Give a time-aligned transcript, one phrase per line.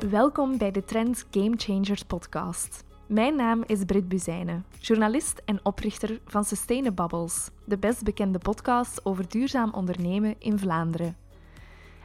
[0.00, 2.84] Welkom bij de Trends Game Changers podcast.
[3.06, 9.28] Mijn naam is Brit Buzijnen, journalist en oprichter van Sustainabubbles, de best bekende podcast over
[9.28, 11.16] duurzaam ondernemen in Vlaanderen.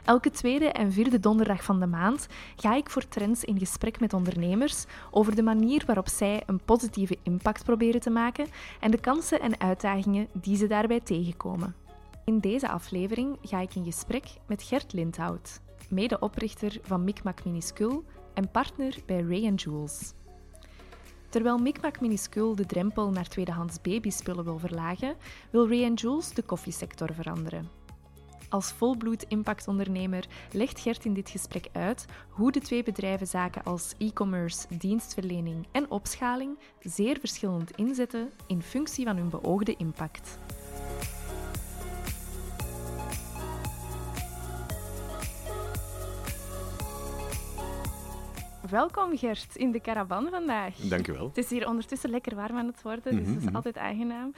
[0.04, 2.26] Elke tweede en vierde donderdag van de maand
[2.56, 7.18] ga ik voor Trends in gesprek met ondernemers over de manier waarop zij een positieve
[7.22, 8.46] impact proberen te maken
[8.80, 11.74] en de kansen en uitdagingen die ze daarbij tegenkomen.
[12.24, 15.60] In deze aflevering ga ik in gesprek met Gert Lindhout,
[15.92, 18.02] medeoprichter van Micmac Minuscule
[18.34, 20.12] en partner bij Ray Jules.
[21.28, 25.16] Terwijl Micmac Minuscule de drempel naar tweedehands babyspullen wil verlagen,
[25.50, 27.68] wil Ray Jules de koffiesector veranderen.
[28.48, 33.94] Als volbloed impactondernemer legt Gert in dit gesprek uit hoe de twee bedrijven zaken als
[33.98, 40.38] e-commerce, dienstverlening en opschaling zeer verschillend inzetten in functie van hun beoogde impact.
[48.76, 50.76] Welkom Gert in de caravan vandaag.
[50.76, 51.26] Dank u wel.
[51.26, 54.32] Het is hier ondertussen lekker warm aan het worden, dus dat is Mhm, altijd aangenaam.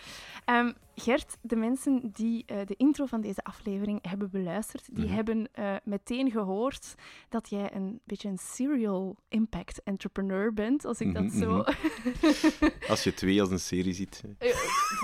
[0.45, 5.15] Ehm, Gert, de mensen die eh, de intro van deze aflevering hebben beluisterd, die Mhm.
[5.15, 6.95] hebben eh, meteen gehoord
[7.29, 11.65] dat jij een beetje een serial impact entrepreneur bent, als ik dat Mhm, zo...
[12.89, 14.23] Als je twee als een serie ziet.
[14.39, 14.49] Eh,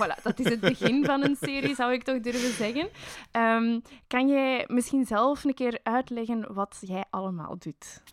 [0.01, 2.89] voilà, dat is het begin van een serie, zou ik toch durven zeggen.
[3.31, 8.03] Ehm, kan jij misschien zelf een keer uitleggen wat jij allemaal doet?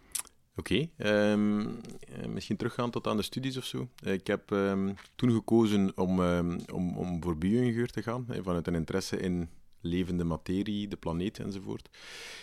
[0.59, 3.89] Oké, ehm, eh, misschien teruggaan tot aan de studies of zo.
[4.03, 8.67] Eh, Ik heb ehm, toen gekozen om, ehm, om, om voor bio-ingenieur te gaan, vanuit
[8.67, 9.49] een interesse in
[9.81, 11.89] levende materie, de planeet enzovoort.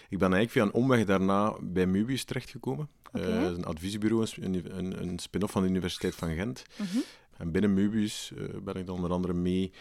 [0.09, 2.89] Ik ben eigenlijk via een omweg daarna bij Möbius terechtgekomen.
[3.13, 3.25] Oké.
[3.25, 6.63] Eh, dat is een adviesbureau, een, een, een spin-off van de Universiteit van Gent.
[6.77, 6.97] Mhm.
[7.37, 9.71] En binnen Möbius eh, ben ik dan onder andere mee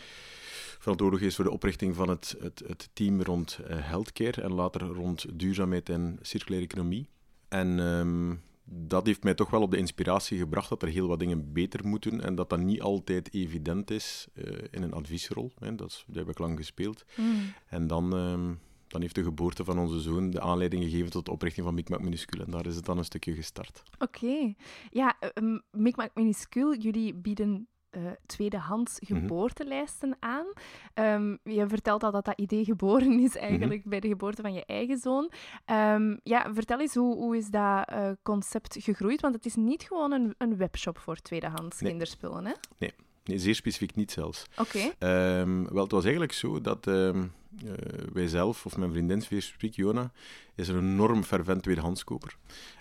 [0.78, 5.38] verantwoordelijk geweest voor de oprichting van het, het, het team rond healthcare en later rond
[5.38, 7.06] duurzaamheid en circulaire economie.
[7.54, 8.34] En ehm,
[8.65, 11.87] dat heeft mij toch wel op de inspiratie gebracht dat er heel wat dingen beter
[11.87, 15.53] moeten en dat dat niet altijd evident is eh, in een adviesrol.
[15.59, 15.75] Hè.
[15.75, 17.04] Dat, is, dat heb ik lang gespeeld.
[17.16, 17.53] Mm.
[17.66, 18.54] En dan, ehm,
[18.87, 22.00] dan heeft de geboorte van onze zoon de aanleiding gegeven tot de oprichting van Micmac
[22.03, 22.44] Minuscule.
[22.44, 23.82] En daar is het dan een stukje gestart.
[23.98, 24.54] Oké.
[24.91, 29.21] Ja, um, Micmac Minuscule, jullie bieden eh, tweedehands Mhm.
[29.21, 30.47] geboortelijsten aan.
[30.94, 33.88] Ehm, je vertelt al dat dat idee geboren is eigenlijk Mhm.
[33.88, 35.31] bij de geboorte van je eigen zoon.
[35.65, 39.21] Ehm, ja, vertel eens, hoe, hoe is dat eh, concept gegroeid?
[39.21, 41.91] Want het is niet gewoon een, een webshop voor tweedehands Nee.
[41.91, 42.53] kinderspullen, hè?
[42.78, 42.93] Nee,
[43.24, 44.44] zeer specifiek niet zelfs.
[44.56, 44.78] Oké.
[44.98, 47.10] Ehm, wel, het was eigenlijk zo dat eh,
[48.12, 50.12] wij zelf, of mijn vriendin specifiek, Jona,
[50.54, 52.36] is een enorm fervent tweedehandskoper.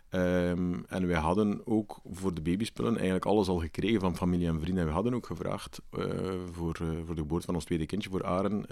[0.10, 4.60] Ehm, en wij hadden ook voor de babyspullen eigenlijk alles al gekregen van familie en
[4.60, 4.82] vrienden.
[4.82, 6.06] En we hadden ook gevraagd eh,
[6.52, 8.66] voor, eh, voor de geboorte van ons tweede kindje, voor Aren,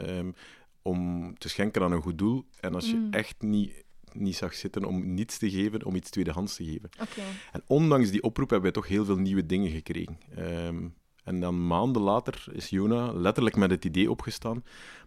[0.81, 2.45] om te schenken aan een goed doel.
[2.59, 3.11] En als je Mm.
[3.13, 3.83] echt niet,
[4.13, 6.89] niet zag zitten om niets te geven, om iets tweedehands te geven.
[7.01, 7.21] Oké.
[7.51, 10.17] En ondanks die oproep hebben wij toch heel veel nieuwe dingen gekregen.
[10.35, 10.87] Ehm,
[11.23, 14.63] en dan maanden later is Jona letterlijk met het idee opgestaan.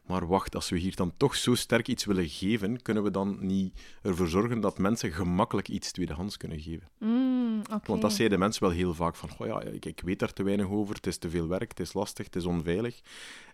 [0.06, 3.36] Maar wacht, als we hier dan toch zo sterk iets willen geven, kunnen we dan
[3.40, 6.88] niet ervoor zorgen dat mensen gemakkelijk iets tweedehands kunnen geven?
[6.98, 7.62] Mm.
[7.84, 10.42] Want dat zeiden mensen wel heel vaak van, "Goh ja, ik, ik weet daar te
[10.42, 13.00] weinig over, het is te veel werk, het is lastig, het is onveilig.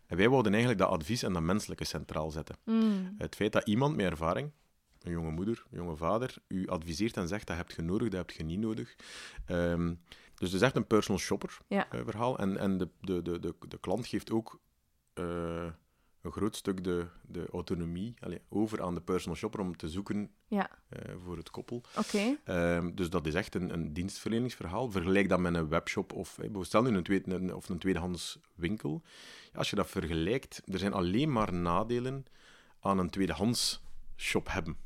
[0.06, 2.56] En wij wouden eigenlijk dat advies en dat menselijke centraal zetten.
[2.64, 4.50] Mm, Het feit dat iemand met ervaring,
[5.02, 8.18] een jonge moeder, een jonge vader, u adviseert en zegt dat heb je nodig, dat
[8.26, 8.96] heb je niet nodig.
[9.46, 9.94] Ehm,
[10.40, 11.90] dus het is echt een personal shopper Ja.
[11.90, 12.38] eh, verhaal.
[12.38, 14.60] En, en de, de, de, de, de klant geeft ook
[15.14, 15.66] eh,
[16.22, 18.14] een groot stuk de, de autonomie
[18.48, 20.70] over aan de personal shopper om te zoeken Ja.
[20.88, 21.82] eh, voor het koppel.
[21.98, 22.36] Oké.
[22.44, 24.90] Ehm, dus dat is echt een, een dienstverleningsverhaal.
[24.90, 28.38] Vergelijk dat met een webshop of eh, stel nu een, tweede, een- of een tweedehands
[28.54, 29.02] winkel.
[29.52, 32.24] Ja, als je dat vergelijkt, er zijn alleen maar nadelen
[32.80, 33.82] aan een tweedehands
[34.16, 34.76] shop hebben.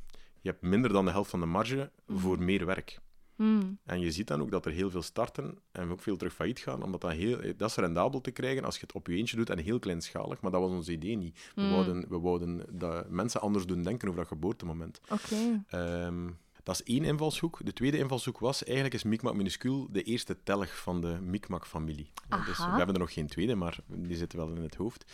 [0.41, 3.01] Je hebt minder dan de helft van de marge voor meer werk.
[3.37, 6.35] Mm, En je ziet dan ook dat er heel veel starten en ook veel terug
[6.35, 9.17] failliet gaan, omdat dat, heel, dat is rendabel te krijgen als je het op je
[9.17, 10.41] eentje doet en heel kleinschalig.
[10.41, 11.51] Maar dat was ons idee niet.
[11.55, 11.71] We, Mm.
[11.71, 15.01] wouden, we wouden dat mensen anders doen denken over dat geboortemoment.
[15.11, 15.65] Oké.
[15.69, 16.31] Ehm,
[16.63, 17.59] dat is één invalshoek.
[17.65, 22.11] De tweede invalshoek was, eigenlijk is Micmac Minuscule de eerste telg van de Micmac-familie.
[22.47, 25.05] Dus we hebben er nog geen tweede, maar die zit wel in het hoofd.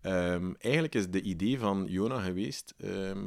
[0.00, 3.26] Ehm, eigenlijk is de idee van Jona geweest, ehm,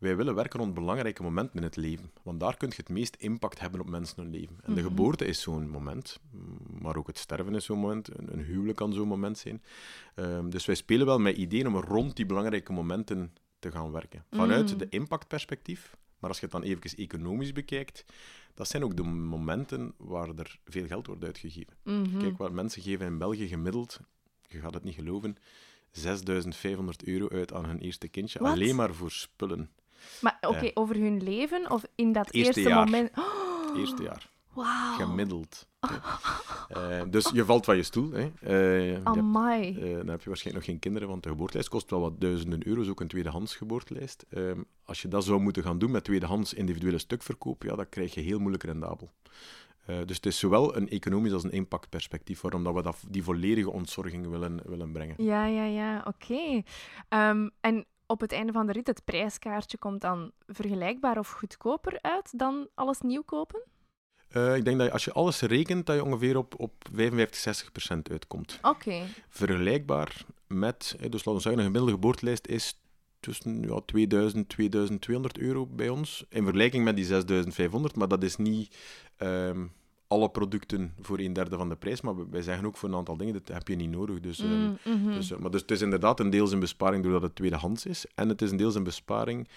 [0.00, 2.10] wij willen werken rond belangrijke momenten in het leven.
[2.22, 4.56] Want daar kun je het meest impact hebben op mensen hun leven.
[4.62, 4.88] En de Mhm.
[4.88, 6.20] geboorte is zo'n moment,
[6.80, 8.18] maar ook het sterven is zo'n moment.
[8.18, 9.62] Een, een huwelijk kan zo'n moment zijn.
[10.14, 14.24] Ehm, dus wij spelen wel met ideeën om rond die belangrijke momenten te gaan werken.
[14.30, 14.78] Vanuit Mm.
[14.78, 18.04] de impactperspectief, maar als je het dan even economisch bekijkt,
[18.54, 21.74] dat zijn ook de momenten waar er veel geld wordt uitgegeven.
[21.84, 22.18] Mhm.
[22.18, 24.00] Kijk, wat mensen geven in België gemiddeld,
[24.48, 25.36] je gaat het niet geloven,
[25.90, 28.38] 6500 euro uit aan hun eerste kindje.
[28.38, 29.70] Alleen maar voor spullen.
[30.20, 33.10] Maar oké, over hun leven of in dat Eerste moment?
[33.18, 34.30] Oh, Eerste jaar.
[34.54, 34.96] Wauw.
[34.96, 35.66] Gemiddeld.
[36.70, 38.10] Eh, dus je valt van je stoel.
[38.12, 38.30] Hè.
[38.40, 39.76] Eh, je hebt- Amai.
[39.76, 42.66] eh, dan heb je waarschijnlijk nog geen kinderen, want de geboortelijst kost wel wat duizenden
[42.66, 44.24] euro's, ook een tweedehands geboortelijst.
[44.30, 48.14] Ehm, als je dat zou moeten gaan doen met tweedehands individuele stukverkoop, ja, dan krijg
[48.14, 49.10] je heel moeilijk rendabel.
[50.06, 53.70] Dus het is zowel een economisch als een impactperspectief waarom dat we dat, die volledige
[53.70, 55.14] ontzorging willen, willen brengen.
[55.18, 56.62] Ja, ja, ja, oké.
[57.08, 61.98] Ehm, en op het einde van de rit, het prijskaartje komt dan vergelijkbaar of goedkoper
[62.00, 63.62] uit dan alles nieuw kopen?
[64.28, 67.40] Eh, ik denk dat je, als je alles rekent, dat je ongeveer op, op 55,
[67.40, 68.58] 60 procent uitkomt.
[68.62, 69.02] Oké.
[69.28, 72.80] Vergelijkbaar met, dus laten we zeggen, een gemiddelde geboortelijst is
[73.20, 76.24] tussen ja, 2000 2200 euro bij ons.
[76.28, 78.76] In vergelijking met die 6500, maar dat is niet
[79.16, 79.66] ehm,
[80.10, 82.00] alle producten voor een derde van de prijs.
[82.00, 84.20] Maar wij zeggen ook voor een aantal dingen, dat heb je niet nodig.
[84.20, 85.12] Dus, ehm, Mm, mhm.
[85.12, 88.06] dus, eh, maar dus het is inderdaad een deels een besparing doordat het tweedehands is.
[88.14, 89.48] En het is een deels een besparing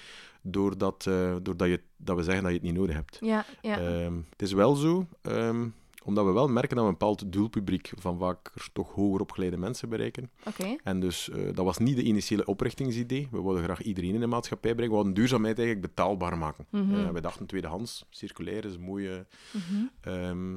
[0.41, 3.17] doordat, eh, doordat je, dat we zeggen dat je het niet nodig hebt.
[3.21, 3.77] Ja, ja.
[3.77, 5.67] Ehm, het is wel zo, ehm,
[6.03, 9.89] omdat we wel merken dat we een bepaald doelpubliek van vaker toch hoger opgeleide mensen
[9.89, 10.29] bereiken.
[10.45, 10.75] oké.
[10.83, 13.27] En dus eh, dat was niet de initiële oprichtingsidee.
[13.31, 14.91] We wilden graag iedereen in de maatschappij brengen.
[14.91, 16.65] We wilden duurzaamheid eigenlijk betaalbaar maken.
[16.69, 16.93] Mhm.
[16.93, 19.25] Eh, we dachten tweedehands, circulair is een mooie.
[19.51, 19.85] Mhm.
[20.01, 20.53] ehm,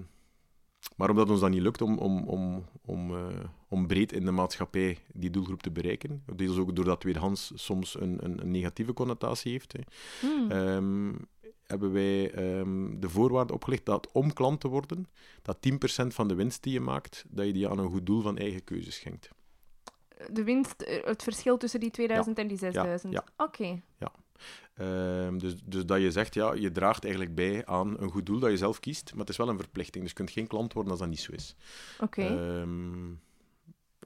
[0.96, 3.26] maar omdat ons dat niet lukt om, om, om, om, eh,
[3.68, 8.18] om breed in de maatschappij die doelgroep te bereiken, deels ook doordat tweedehands soms een,
[8.24, 9.80] een, een negatieve connotatie heeft, hè,
[10.20, 10.50] Hmm.
[10.50, 11.14] ehm,
[11.66, 15.06] hebben wij ehm, de voorwaarde opgelegd dat om klant te worden,
[15.42, 18.20] dat 10% van de winst die je maakt, dat je die aan een goed doel
[18.20, 19.28] van eigen keuze schenkt.
[20.30, 23.12] De winst, eh, het verschil tussen die 2000 en die 6000.
[23.12, 23.24] ja.
[23.36, 23.82] Oké.
[24.74, 28.38] Ehm, dus, dus dat je zegt, ja, je draagt eigenlijk bij aan een goed doel
[28.38, 30.02] dat je zelf kiest, maar het is wel een verplichting.
[30.02, 31.56] Dus je kunt geen klant worden als dat niet zo is.
[32.00, 32.22] Oké.
[32.22, 33.12] Ehm,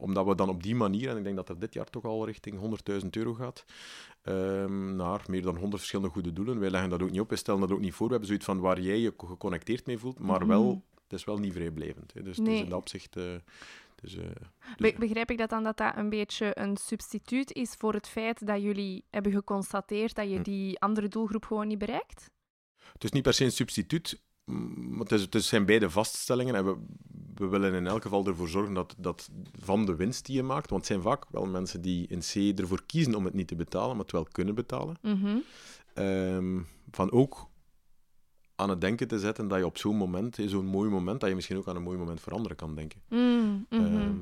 [0.00, 2.26] omdat we dan op die manier, en ik denk dat dat dit jaar toch al
[2.26, 3.64] richting 100.000 euro gaat,
[4.22, 6.58] ehm, naar meer dan 100 verschillende goede doelen.
[6.60, 8.04] Wij leggen dat ook niet op, wij stellen dat ook niet voor.
[8.06, 10.48] We hebben zoiets van waar jij je geconnecteerd mee voelt, maar Mhm.
[10.48, 12.12] wel, het is wel niet vrijblijvend.
[12.14, 12.22] Hè.
[12.22, 13.12] Dus, dus in dat opzicht...
[14.02, 14.16] dus,
[14.76, 18.46] Be- begrijp ik dat dan dat dat een beetje een substituut is voor het feit
[18.46, 20.42] dat jullie hebben geconstateerd dat je Hm.
[20.42, 22.30] die andere doelgroep gewoon niet bereikt?
[22.92, 26.54] Het is niet per se een substituut, maar het, is, het zijn beide vaststellingen.
[26.54, 26.76] En we,
[27.40, 30.70] we willen in elk geval ervoor zorgen dat, dat van de winst die je maakt,
[30.70, 33.54] want het zijn vaak wel mensen die in C ervoor kiezen om het niet te
[33.56, 35.36] betalen, maar het wel kunnen betalen, Mhm.
[35.94, 36.60] ehm,
[36.90, 37.48] van ook
[38.54, 41.28] aan het denken te zetten dat je op zo'n moment, in zo'n mooi moment, dat
[41.28, 43.00] je misschien ook aan een mooi moment voor anderen kan denken.
[43.08, 43.82] Mm, mhm.
[43.84, 44.16] Ehm,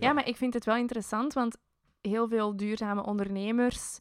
[0.00, 1.56] Ja, maar ik vind het wel interessant, want
[2.00, 3.98] heel veel duurzame ondernemers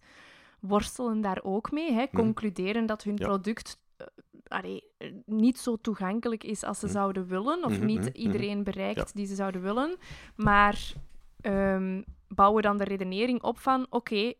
[0.59, 1.91] worstelen daar ook mee.
[1.91, 2.05] Hè?
[2.13, 3.21] Concluderen dat hun Mhm.
[3.23, 3.27] Ja.
[3.27, 4.07] product eh,
[4.47, 6.93] allee, eh, niet zo toegankelijk is als ze Mhm.
[6.95, 9.05] zouden willen, of Mhm, niet mhm, iedereen bereikt Ja.
[9.13, 9.95] die ze zouden willen.
[10.35, 10.93] Maar
[11.41, 14.33] ehm, bouwen dan de redenering op van, oké,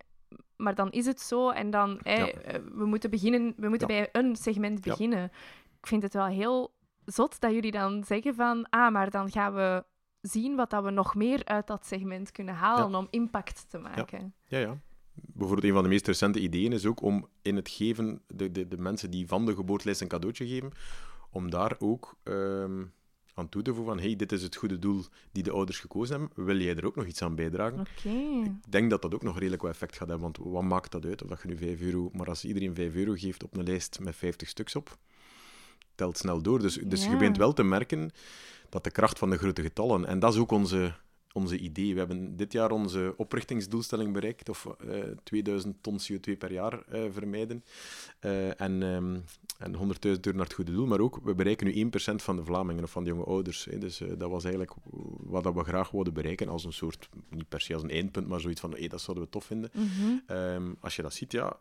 [0.58, 2.28] maar dan is het zo en dan, Ja.
[2.28, 4.08] eh, we moeten, beginnen, we moeten Ja.
[4.12, 5.24] bij een segment beginnen.
[5.80, 6.74] Ik vind het wel heel
[7.06, 9.84] zot dat jullie dan zeggen van, ah, maar dan gaan we
[10.22, 14.34] zien wat dat we nog meer uit dat segment kunnen halen om impact te maken.
[14.46, 14.78] Ja, ja.
[15.14, 18.68] Bijvoorbeeld een van de meest recente ideeën is ook om in het geven, de, de,
[18.68, 20.72] de mensen die van de geboortelijst een cadeautje geven,
[21.30, 22.84] om daar ook ehm,
[23.34, 26.20] aan toe te voegen van hey, dit is het goede doel die de ouders gekozen
[26.20, 27.80] hebben, wil jij er ook nog iets aan bijdragen?
[27.80, 28.10] Oké.
[28.44, 31.06] Ik denk dat dat ook nog redelijk wat effect gaat hebben, want wat maakt dat
[31.06, 33.64] uit of dat je nu 5 euro, maar als iedereen 5 euro geeft op een
[33.64, 34.98] lijst met 50 stuks op,
[35.96, 36.60] telt snel door.
[36.60, 38.12] Dus, dus je begint wel te merken
[38.70, 40.96] dat de kracht van de grote getallen, en dat is ook onze,
[41.34, 41.94] onze idee.
[41.94, 47.04] We hebben dit jaar onze oprichtingsdoelstelling bereikt, of eh 2000 ton CO2 per jaar eh,
[47.12, 47.64] vermijden,
[48.20, 49.18] Eh, en, ehm
[49.58, 52.44] en 100.000 euro naar het goede doel, maar ook, we bereiken nu 1% van de
[52.44, 53.66] Vlamingen of van de jonge ouders.
[53.66, 53.78] Hè.
[53.78, 54.74] Dus eh, dat was eigenlijk
[55.20, 58.28] wat dat we graag wilden bereiken als een soort, niet per se als een eindpunt,
[58.28, 59.72] maar zoiets van, hey, dat zouden we tof vinden.
[59.74, 60.18] Mhm.
[60.28, 61.58] Ehm, als je dat ziet, ja,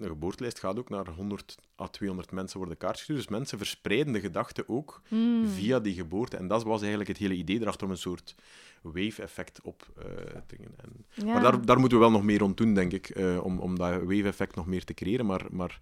[0.00, 3.18] een geboortelijst gaat ook naar 100 à 200 mensen worden kaart gestuurd.
[3.18, 5.48] Dus mensen verspreiden de gedachte ook Mm.
[5.48, 6.36] via die geboorte.
[6.36, 8.34] En dat was eigenlijk het hele idee erachter om een soort
[8.82, 10.70] wave-effect op eh, te dingen.
[10.76, 11.32] En, Ja.
[11.32, 13.78] Maar daar, daar moeten we wel nog meer rond doen, denk ik, eh, om, om
[13.78, 15.26] dat wave-effect nog meer te creëren.
[15.26, 15.80] Maar, maar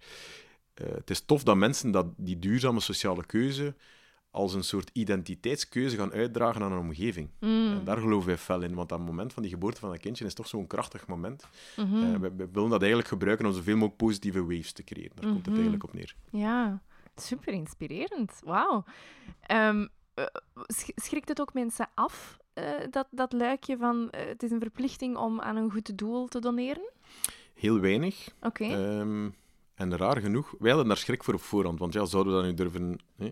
[0.75, 3.75] eh, het is tof dat mensen dat, die duurzame sociale keuze
[4.37, 7.28] als een soort identiteitskeuze gaan uitdragen aan een omgeving.
[7.40, 7.73] Mm.
[7.73, 10.25] En daar geloven wij fel in, want dat moment van die geboorte van een kindje
[10.25, 11.47] is toch zo'n krachtig moment.
[11.76, 12.02] Mhm.
[12.02, 15.12] Eh, we, we willen dat eigenlijk gebruiken om zoveel mogelijk positieve waves te creëren.
[15.16, 15.55] Daar komt het Mhm.
[15.55, 16.14] eigenlijk op neer.
[16.31, 16.83] Ja,
[17.16, 18.33] super inspirerend.
[18.45, 18.85] Wauw.
[19.40, 20.25] Ehm, eh,
[20.66, 25.16] sch- schrikt het ook mensen af, eh, dat, dat luikje van het is een verplichting
[25.16, 26.90] om aan een goed doel te doneren?
[27.55, 28.28] Heel weinig.
[28.43, 28.64] Oké.
[28.64, 29.28] Ehm,
[29.75, 32.49] en raar genoeg, wij hadden daar schrik voor op voorhand, want ja, zouden we dat
[32.49, 32.99] nu durven...
[33.16, 33.28] hè?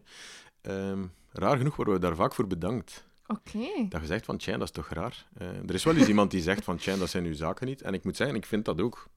[0.65, 1.03] Ehm,
[1.33, 3.05] raar genoeg worden we daar vaak voor bedankt.
[3.27, 3.59] Oké.
[3.89, 5.27] Dat je zegt van, tja, dat is toch raar.
[5.37, 7.83] Eh, er is wel eens iemand die zegt van, tja, dat zijn uw zaken niet.
[7.83, 9.09] En ik moet zeggen, ik vind dat ook.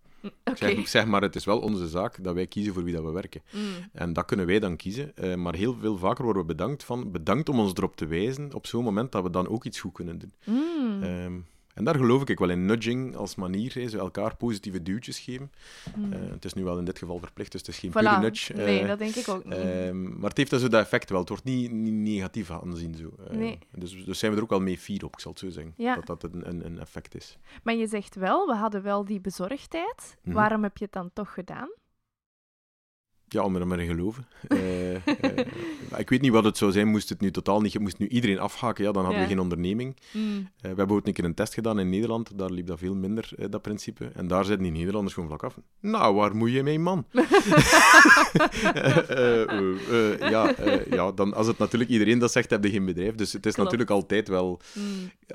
[0.43, 0.55] Oké.
[0.57, 3.11] Zeg, zeg maar, het is wel onze zaak dat wij kiezen voor wie dat we
[3.11, 3.41] werken.
[3.51, 3.61] Mm.
[3.93, 5.15] En dat kunnen wij dan kiezen.
[5.15, 8.53] eh, maar heel veel vaker worden we bedankt van, bedankt om ons erop te wijzen
[8.53, 10.33] op zo'n moment dat we dan ook iets goed kunnen doen.
[10.45, 11.03] Mm.
[11.03, 11.33] Ehm,
[11.77, 12.65] en daar geloof ik wel in.
[12.65, 15.51] Nudging als manier, hè, zo elkaar positieve duwtjes geven.
[15.95, 16.13] Mm.
[16.13, 17.93] Eh, het is nu wel in dit geval verplicht, dus het is geen Voilà.
[17.93, 18.53] pure nudge.
[18.53, 19.53] Nee, Eh, dat denk ik ook niet.
[19.53, 21.19] ehm, maar het heeft zo dat effect wel.
[21.19, 22.95] Het wordt niet, niet negatief aanzien.
[22.95, 23.11] Zo.
[23.29, 23.59] Eh, Nee.
[23.71, 25.73] dus, dus zijn we er ook wel mee fier op, ik zal het zo zeggen.
[25.77, 25.95] Ja.
[25.95, 27.37] Dat dat een, een, een effect is.
[27.63, 30.17] Maar je zegt wel, we hadden wel die bezorgdheid.
[30.23, 30.35] Mhm.
[30.35, 31.69] Waarom heb je het dan toch gedaan?
[33.29, 34.27] Ja, om er maar in geloven.
[35.97, 38.39] Ik weet niet wat het zou zijn, moest het nu totaal niet, moest nu iedereen
[38.39, 39.27] afhaken, ja, dan hadden Ja.
[39.27, 39.95] we geen onderneming.
[40.13, 40.49] Mm.
[40.61, 42.95] Eh, we hebben ook een keer een test gedaan in Nederland, daar liep dat veel
[42.95, 44.05] minder, eh, dat principe.
[44.13, 45.57] En daar zeiden die Nederlanders gewoon vlak af.
[45.79, 47.05] Nou, waar moet je mee, man?
[49.07, 50.55] Eh, ja,
[50.89, 53.15] ja dan, als het natuurlijk iedereen dat zegt, heb je geen bedrijf.
[53.15, 53.71] Dus het is Klopt.
[53.71, 54.59] natuurlijk altijd wel...
[54.73, 54.83] Mm.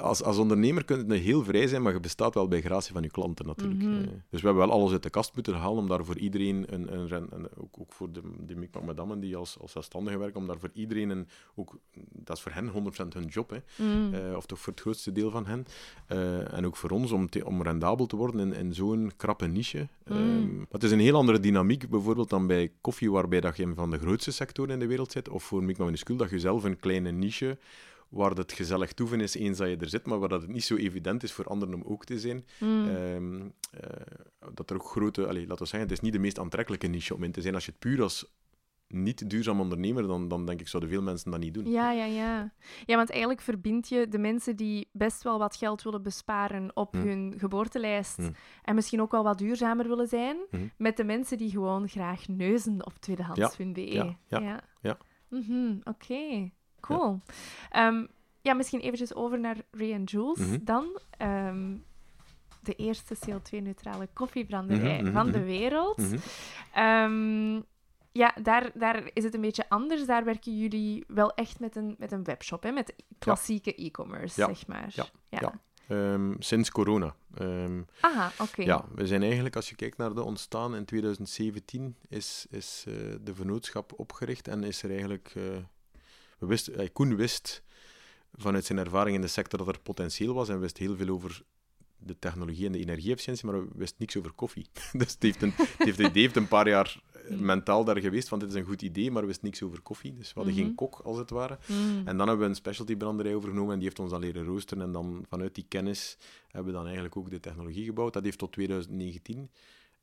[0.00, 3.02] Als, als ondernemer kun je heel vrij zijn, maar je bestaat wel bij gratie van
[3.02, 3.80] je klanten natuurlijk.
[3.82, 3.92] Mhm.
[4.30, 6.92] Dus we hebben wel alles uit de kast moeten halen om daar voor iedereen, een,
[6.94, 10.48] een, een- ook, ook voor de, de Mikmak Madammen die als, als zelfstandige werken, om
[10.48, 11.78] daar voor iedereen, een, ook,
[12.12, 14.14] dat is voor hen 100% hun job, hè, Mm.
[14.14, 15.66] eh, of toch voor het grootste deel van hen.
[16.06, 19.46] Eh, en ook voor ons om, te- om rendabel te worden in, in zo'n krappe
[19.46, 19.88] niche.
[20.06, 20.16] Mm.
[20.16, 23.62] Ehm, maar het is een heel andere dynamiek bijvoorbeeld dan bij koffie, waarbij dat je
[23.62, 26.38] een van de grootste sectoren in de wereld zit, of voor Mikmak Minuscule, dat je
[26.40, 27.58] zelf een kleine niche
[28.08, 30.64] waar het gezellig toeven is eens dat je er zit, maar waar dat het niet
[30.64, 32.44] zo evident is voor anderen om ook te zijn.
[32.60, 32.88] Mm.
[32.88, 33.90] Ehm, eh,
[34.54, 35.26] dat er ook grote...
[35.26, 37.54] Allee, laten we zeggen, het is niet de meest aantrekkelijke niche om in te zijn.
[37.54, 38.26] Als je het puur als
[38.92, 41.70] niet duurzaam ondernemer, dan, dan denk ik, zouden veel mensen dat niet doen.
[41.70, 42.52] Ja, ja, ja.
[42.86, 46.92] Ja, want eigenlijk verbind je de mensen die best wel wat geld willen besparen op
[46.94, 46.98] Hm.
[47.06, 48.30] hun geboortelijst Hm.
[48.62, 50.56] en misschien ook wel wat duurzamer willen zijn, Hm.
[50.76, 53.92] met de mensen die gewoon graag neuzen op tweedehands.be.
[53.92, 54.60] ja, ja, ja.
[54.80, 54.96] ja.
[55.28, 57.20] Mhm, Oké, cool.
[57.72, 58.06] Ja.
[58.42, 60.58] ja, misschien eventjes over naar Ray Jules Mhm.
[60.64, 61.00] dan.
[61.16, 61.76] Ehm,
[62.62, 66.02] de eerste CO2-neutrale koffiebranderij Mhm, van de wereld.
[66.72, 67.60] Ehm,
[68.12, 70.06] ja, daar, daar is het een beetje anders.
[70.06, 72.70] Daar werken jullie wel echt met een, met een webshop, hè?
[72.70, 74.46] met klassieke e-commerce, Ja.
[74.46, 74.92] zeg maar.
[74.94, 75.06] Ja.
[75.28, 75.60] Ja.
[75.88, 77.14] Ehm, sinds corona.
[77.34, 78.62] Ehm, Aha, oké.
[78.62, 82.94] Ja, we zijn eigenlijk, als je kijkt naar de ontstaan in 2017, is, is eh,
[83.20, 85.32] de vennootschap opgericht en is er eigenlijk...
[85.36, 85.42] eh,
[86.38, 87.62] we wisten, eh, Koen wist
[88.34, 91.42] vanuit zijn ervaring in de sector dat er potentieel was en wist heel veel over
[92.04, 94.66] de technologie en de energie-efficiëntie, maar we wist niks over koffie.
[94.92, 97.44] dus het heeft een, het heeft, het heeft een paar jaar Mm.
[97.44, 100.14] mentaal daar geweest, van dit is een goed idee, maar we wisten niks over koffie.
[100.14, 101.58] Dus we hadden geen kok, als het ware.
[101.66, 102.02] Mm.
[102.04, 104.84] En dan hebben we een specialty branderij overgenomen en die heeft ons dan leren roosteren.
[104.84, 106.18] En dan vanuit die kennis
[106.48, 108.12] hebben we dan eigenlijk ook de technologie gebouwd.
[108.12, 109.50] Dat heeft tot 2019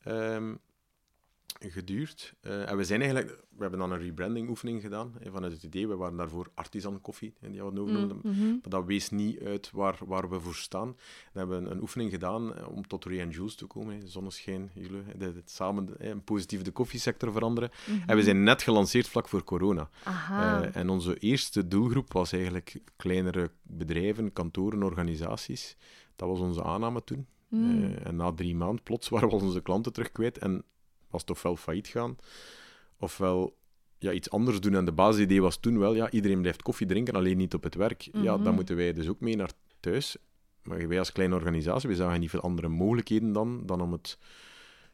[0.03, 0.56] ehm,
[1.60, 2.34] geduurd.
[2.41, 5.88] Eh, en we zijn eigenlijk, we hebben dan een rebranding oefening gedaan vanuit het idee.
[5.88, 8.32] We waren daarvoor artisan koffie, die hadden we Mm, overgenomen.
[8.38, 8.50] mhm.
[8.50, 10.86] Maar dat wees niet uit waar, waar we voor staan.
[10.88, 10.96] Dan
[11.34, 13.96] hebben we een, een oefening gedaan eh, om tot Ray Jules te komen.
[14.00, 14.08] hè.
[14.08, 17.70] Zonneschijn, jullie, de- de- samen hè, een positief de koffiesector veranderen.
[17.88, 18.10] Mhm.
[18.10, 19.89] En we zijn net gelanceerd vlak voor corona.
[20.03, 20.62] Aha.
[20.63, 25.77] Eh, en onze eerste doelgroep was eigenlijk kleinere bedrijven, kantoren, organisaties.
[26.15, 27.27] Dat was onze aanname toen.
[27.48, 27.84] Mm.
[27.84, 30.63] En na drie maanden plots waren we onze klanten terug kwijt en
[31.09, 32.15] was het ofwel failliet gaan,
[32.97, 33.57] ofwel
[33.97, 34.75] ja, iets anders doen.
[34.75, 37.75] En de basisidee was toen wel, ja, iedereen blijft koffie drinken, alleen niet op het
[37.75, 38.01] werk.
[38.01, 38.43] Ja, Mhm.
[38.43, 40.17] dan moeten wij dus ook mee naar thuis.
[40.63, 44.17] Maar wij als kleine organisatie, we zagen niet veel andere mogelijkheden dan, dan om het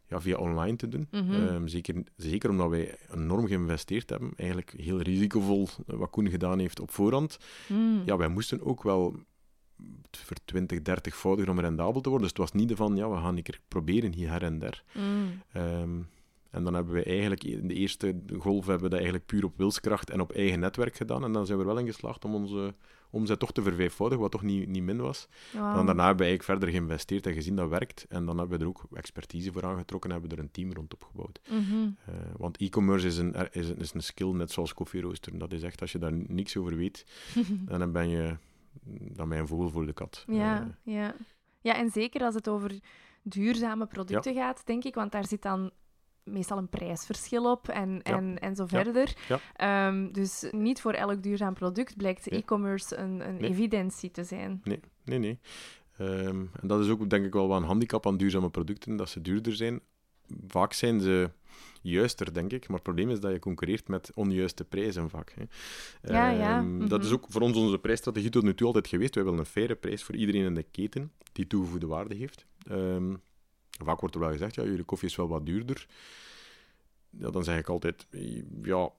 [0.07, 1.07] ja, via online te doen.
[1.11, 1.33] Mhm.
[1.33, 4.31] Ehm, zeker, zeker omdat wij enorm geïnvesteerd hebben.
[4.35, 7.37] Eigenlijk heel risicovol wat Koen gedaan heeft op voorhand.
[7.67, 8.01] Mm.
[8.05, 9.15] Ja, wij moesten ook wel
[10.11, 12.27] voor 20, 30 voudig om rendabel te worden.
[12.27, 14.83] Dus het was niet van, ja, we gaan een keer proberen hier her en der.
[14.93, 15.41] Mm.
[15.51, 15.99] Ehm,
[16.49, 19.57] en dan hebben we eigenlijk, in de eerste golf hebben we dat eigenlijk puur op
[19.57, 21.23] wilskracht en op eigen netwerk gedaan.
[21.23, 22.73] En dan zijn we er wel in geslaagd om onze
[23.09, 25.27] omzet toch te vervijfvoudigen, wat toch niet, niet min was.
[25.53, 28.05] Dan daarna hebben we eigenlijk verder geïnvesteerd en gezien dat werkt.
[28.09, 30.73] En dan hebben we er ook expertise voor aangetrokken en hebben we er een team
[30.73, 31.39] rond opgebouwd.
[31.49, 31.89] Mhm.
[32.05, 35.39] Eh, want e-commerce is een, is, een, is een skill net zoals koffieroosteren.
[35.39, 37.05] Dat is echt, als je daar niks over weet,
[37.67, 38.37] dan ben je,
[39.13, 40.23] dan een vogel voor de kat.
[40.27, 41.15] Ja, Eh, ja.
[41.61, 42.79] ja, en zeker als het over
[43.23, 45.71] duurzame producten gaat, denk ik, want daar zit dan
[46.23, 48.01] meestal een prijsverschil op en, Ja.
[48.03, 49.15] en, en zo verder.
[49.27, 49.39] Ja.
[49.55, 52.39] Ehm, dus niet voor elk duurzaam product blijkt Nee.
[52.39, 53.49] e-commerce een, een Nee.
[53.49, 54.61] evidentie te zijn.
[54.63, 55.39] Nee, nee, nee.
[55.97, 59.09] Ehm, en dat is ook denk ik wel wat een handicap aan duurzame producten, dat
[59.09, 59.79] ze duurder zijn.
[60.47, 61.29] Vaak zijn ze
[61.85, 65.33] juister, denk ik, maar het probleem is dat je concurreert met onjuiste prijzen vaak.
[65.35, 65.43] Hè.
[66.13, 67.15] Ja, ja, Ehm, Dat is mhm.
[67.15, 69.15] ook voor ons onze prijsstrategie tot nu toe altijd geweest.
[69.15, 72.45] Wij willen een faire prijs voor iedereen in de keten die toegevoegde waarde heeft.
[72.67, 73.13] Ehm,
[73.83, 75.87] vaak wordt er wel gezegd, ja, jullie koffie is wel wat duurder.
[77.19, 78.07] Ja, dan zeg ik altijd,
[78.63, 78.89] ja,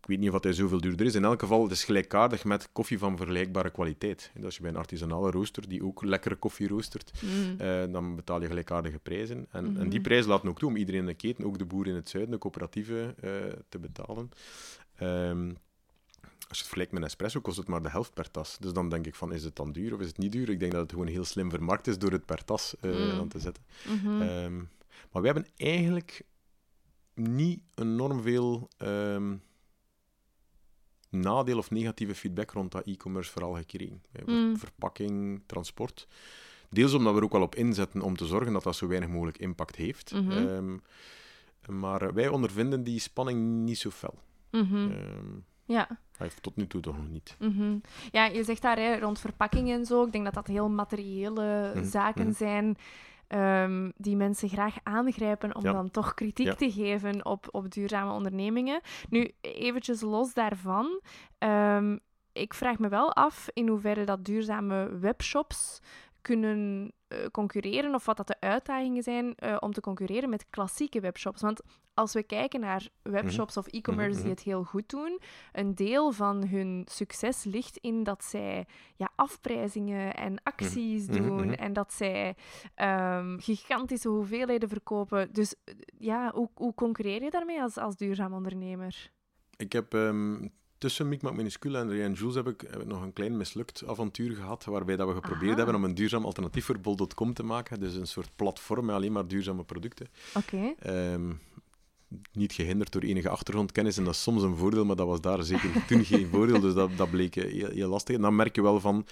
[0.00, 1.14] ik weet niet of hij zoveel duurder is.
[1.14, 4.30] In elk geval, het is gelijkaardig met koffie van vergelijkbare kwaliteit.
[4.34, 7.54] Dus als je bij een artisanale rooster, die ook lekkere koffie roostert, Mm.
[7.60, 9.36] eh, dan betaal je gelijkaardige prijzen.
[9.50, 9.88] En, en Mhm.
[9.88, 12.08] die prijs laten ook toe om iedereen in de keten, ook de boer in het
[12.08, 13.30] zuiden, de coöperatieven, eh,
[13.68, 14.30] te betalen.
[14.96, 15.46] Ehm,
[16.48, 18.56] als je het vergelijkt met Espresso, kost het maar de helft per tas.
[18.60, 20.48] Dus dan denk ik van, is het dan duur of is het niet duur?
[20.50, 23.10] Ik denk dat het gewoon heel slim vermarkt is door het per tas eh, Mm.
[23.20, 23.62] aan te zetten.
[23.88, 24.22] Mhm.
[24.22, 24.56] Ehm,
[25.12, 26.22] maar we hebben eigenlijk
[27.14, 29.34] niet enorm veel ehm,
[31.10, 34.02] nadeel of negatieve feedback rond dat e-commerce vooral gekregen.
[34.26, 34.56] Mm.
[34.56, 36.08] Verpakking, transport.
[36.70, 39.08] Deels omdat we er ook wel op inzetten om te zorgen dat dat zo weinig
[39.08, 40.12] mogelijk impact heeft.
[40.14, 40.30] Mhm.
[40.30, 40.76] Ehm,
[41.78, 44.18] maar wij ondervinden die spanning niet zo fel.
[44.50, 45.86] Ehm, Ja.
[45.88, 47.36] hij heeft tot nu toe toch nog niet.
[47.38, 47.76] Mhm.
[48.10, 50.04] Ja, je zegt daar hè, rond verpakkingen en zo.
[50.06, 52.76] Ik denk dat dat heel materiële Mhm, zaken zijn
[53.32, 55.72] ehm, die mensen graag aangrijpen om Ja.
[55.72, 56.54] dan toch kritiek Ja.
[56.54, 58.80] te geven op, op duurzame ondernemingen.
[59.08, 61.00] Nu, eventjes los daarvan.
[61.38, 61.96] ehm,
[62.32, 65.80] ik vraag me wel af in hoeverre dat duurzame webshops
[66.22, 71.00] kunnen eh, concurreren of wat dat de uitdagingen zijn eh, om te concurreren met klassieke
[71.00, 71.40] webshops.
[71.42, 71.60] Want
[71.94, 75.20] als we kijken naar webshops of e-commerce Mhm, die het heel goed doen,
[75.52, 81.46] een deel van hun succes ligt in dat zij ja, afprijzingen en acties Mhm, doen
[81.46, 81.52] mhm.
[81.52, 82.36] en dat zij
[82.74, 85.32] ehm, gigantische hoeveelheden verkopen.
[85.32, 89.10] Dus eh, ja, hoe, hoe concurreer je daarmee als, als duurzaam ondernemer?
[89.56, 90.48] Ik heb ehm,
[90.82, 94.36] tussen Micmac Minuscule en Ray Jules heb ik, heb ik nog een klein mislukt avontuur
[94.36, 95.56] gehad, waarbij dat we geprobeerd Aha.
[95.56, 97.80] hebben om een duurzaam alternatief voor bol.com te maken.
[97.80, 100.08] Dus een soort platform met alleen maar duurzame producten.
[100.34, 100.74] Oké.
[100.78, 101.32] Ehm,
[102.32, 105.42] niet gehinderd door enige achtergrondkennis, en dat is soms een voordeel, maar dat was daar
[105.42, 108.16] zeker toen geen voordeel, dus dat, dat bleek eh, heel, heel lastig.
[108.16, 109.06] En dan merk je wel van,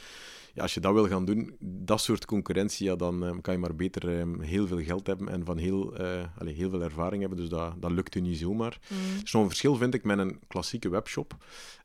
[0.54, 3.60] ja, als je dat wil gaan doen, dat soort concurrentie, ja, dan ehm, kan je
[3.60, 7.20] maar beter ehm, heel veel geld hebben en van heel, eh, allee, heel veel ervaring
[7.20, 8.78] hebben, dus dat, dat lukt u niet zomaar.
[8.88, 8.96] Mm.
[8.96, 11.36] Er is nog een verschil, vind ik, met een klassieke webshop.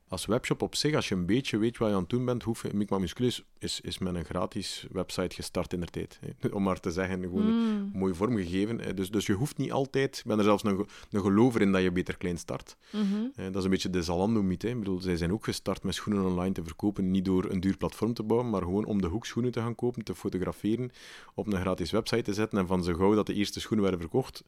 [0.08, 2.44] Als webshop op zich, als je een beetje weet wat je aan het doen bent,
[2.44, 2.70] hoef je...
[2.74, 6.20] Micmac Musculus is, is met een gratis website gestart in de tijd.
[6.40, 6.50] hè.
[6.56, 7.92] Om maar te zeggen, gewoon Mm.
[7.94, 8.96] mooi vormgegeven.
[8.96, 10.18] Dus, dus je hoeft niet altijd...
[10.18, 12.76] Ik ben er zelfs een, een gelover in dat je beter klein start.
[12.92, 13.04] Mhm.
[13.36, 14.70] Eh, Dat is een beetje de Zalando-mythe.
[14.70, 17.78] Ik bedoel, zij zijn ook gestart met schoenen online te verkopen, niet door een duur
[17.78, 20.92] platform te bouwen, maar gewoon om de hoek schoenen te gaan kopen, te fotograferen,
[21.34, 24.02] op een gratis website te zetten en van zo gauw dat de eerste schoenen werden
[24.02, 24.44] verkocht,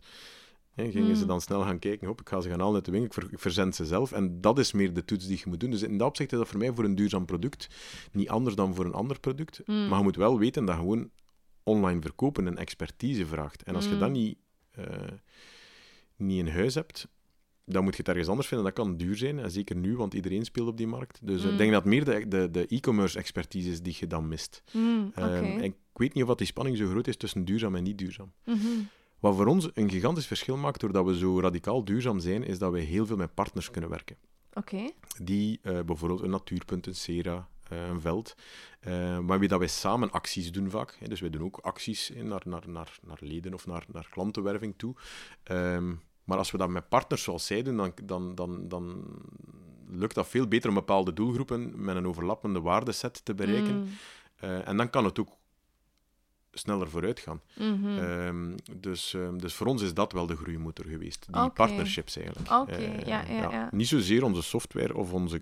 [0.78, 1.28] hè, gingen ze Mm.
[1.28, 3.34] dan snel gaan kijken, hop, ik ga ze gaan halen uit de winkel, ik, ver-
[3.34, 4.12] ik verzend ze zelf.
[4.12, 5.72] En dat is meer de toets die je moet doen.
[5.72, 7.68] Dus in dat opzicht is dat voor mij voor een duurzaam product
[8.12, 9.62] niet anders dan voor een ander product.
[9.66, 9.88] Mm.
[9.88, 11.10] Maar je moet wel weten dat gewoon
[11.64, 13.64] online verkopen een expertise vraagt.
[13.64, 14.00] En als je Mm.
[14.00, 14.38] dat niet,
[14.72, 14.86] eh,
[16.16, 17.08] niet in huis hebt,
[17.66, 18.66] dan moet je het ergens anders vinden.
[18.66, 21.20] Dat kan duur zijn, en zeker nu, want iedereen speelt op die markt.
[21.24, 21.52] Dus eh, Mm.
[21.52, 24.62] ik denk dat meer de, de, de e-commerce expertise is die je dan mist.
[24.74, 25.12] Mm.
[25.16, 27.98] Ehm, en ik weet niet of die spanning zo groot is tussen duurzaam en niet
[27.98, 28.32] duurzaam.
[28.46, 28.58] Mhm.
[29.20, 32.72] Wat voor ons een gigantisch verschil maakt doordat we zo radicaal duurzaam zijn, is dat
[32.72, 34.18] we heel veel met partners kunnen werken.
[34.54, 34.90] Oké.
[35.22, 38.36] Die eh, bijvoorbeeld een natuurpunt, een Sera, eh, een veld,
[38.80, 40.96] eh maar wie dat wij samen acties doen vaak.
[41.00, 41.08] Hè.
[41.08, 44.96] Dus wij doen ook acties naar, naar, naar, naar leden of naar, naar klantenwerving toe.
[45.44, 49.06] Ehm, maar als we dat met partners zoals zij doen, dan, dan, dan, dan
[49.90, 53.78] lukt dat veel beter om bepaalde doelgroepen met een overlappende waardeset te bereiken.
[53.78, 53.88] Mm.
[54.40, 55.38] En dan kan het ook
[56.58, 57.42] sneller vooruit gaan.
[57.58, 57.98] Mhm.
[57.98, 61.28] Ehm, dus, ehm, dus voor ons is dat wel de groeimotor geweest.
[61.34, 62.50] Die partnerships eigenlijk.
[62.70, 63.68] Eh, ja, ja, ja.
[63.72, 65.42] Niet zozeer onze software of onze...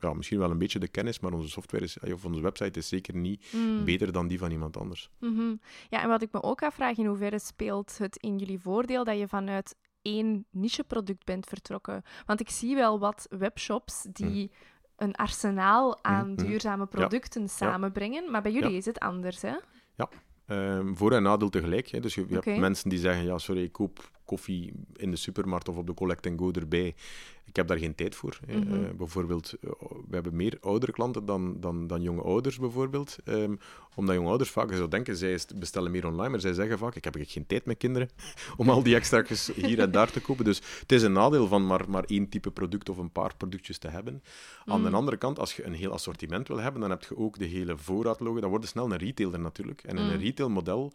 [0.00, 2.88] Ja, misschien wel een beetje de kennis, maar onze software is, of onze website is
[2.88, 3.84] zeker niet Mm.
[3.84, 5.10] beter dan die van iemand anders.
[5.18, 5.54] Mhm.
[5.88, 9.18] Ja, en wat ik me ook afvraag, in hoeverre speelt het in jullie voordeel dat
[9.18, 12.02] je vanuit één nicheproduct bent vertrokken?
[12.26, 14.50] Want ik zie wel wat webshops die
[14.96, 16.44] een arsenaal aan Mhm.
[16.46, 18.76] duurzame producten samenbrengen, maar bij jullie Ja.
[18.76, 19.54] is het anders, hè?
[20.46, 21.88] Ehm, voor- en nadeel tegelijk.
[21.88, 22.00] Hè.
[22.00, 25.76] Dus je, hebt mensen die zeggen, ja, sorry, ik koop koffie in de supermarkt of
[25.76, 26.94] op de collect and go erbij.
[27.44, 28.38] Ik heb daar geen tijd voor.
[28.46, 28.74] Mhm.
[28.74, 29.70] Eh, bijvoorbeeld, eh,
[30.08, 33.16] we hebben meer oudere klanten dan, dan, dan jonge ouders, bijvoorbeeld.
[33.24, 33.54] Ehm,
[33.94, 37.04] omdat jonge ouders vaak zo denken, zij bestellen meer online, maar zij zeggen vaak, ik
[37.04, 38.08] heb geen tijd met kinderen
[38.56, 40.44] om al die extra's hier en daar te kopen.
[40.44, 43.78] Dus het is een nadeel van maar, maar één type product of een paar productjes
[43.78, 44.22] te hebben.
[44.64, 44.90] Aan Mm.
[44.90, 47.44] de andere kant, als je een heel assortiment wil hebben, dan heb je ook de
[47.44, 48.40] hele voorraadlogen.
[48.40, 49.82] Dan word je snel een retailer natuurlijk.
[49.82, 50.10] En in Mm.
[50.10, 50.92] een retailmodel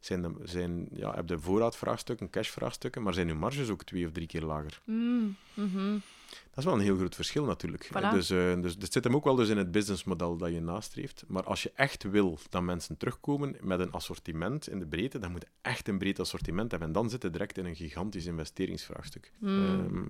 [0.00, 4.12] zijn, de, zijn, ja, heb je voorraadvraagstukken, cashvraagstukken, maar zijn je marges ook twee of
[4.12, 4.80] drie keer lager.
[4.84, 5.36] Mm.
[5.54, 5.98] Mhm.
[6.30, 7.86] Dat is wel een heel groot verschil natuurlijk.
[7.86, 8.10] Voilà.
[8.12, 11.24] Dus, eh, dus het zit hem ook wel dus in het businessmodel dat je nastreeft.
[11.26, 15.30] Maar als je echt wil dat mensen terugkomen met een assortiment in de breedte, dan
[15.30, 16.88] moet je echt een breed assortiment hebben.
[16.88, 19.32] En dan zit je direct in een gigantisch investeringsvraagstuk.
[19.38, 19.64] Mm.
[19.64, 20.04] Ehm,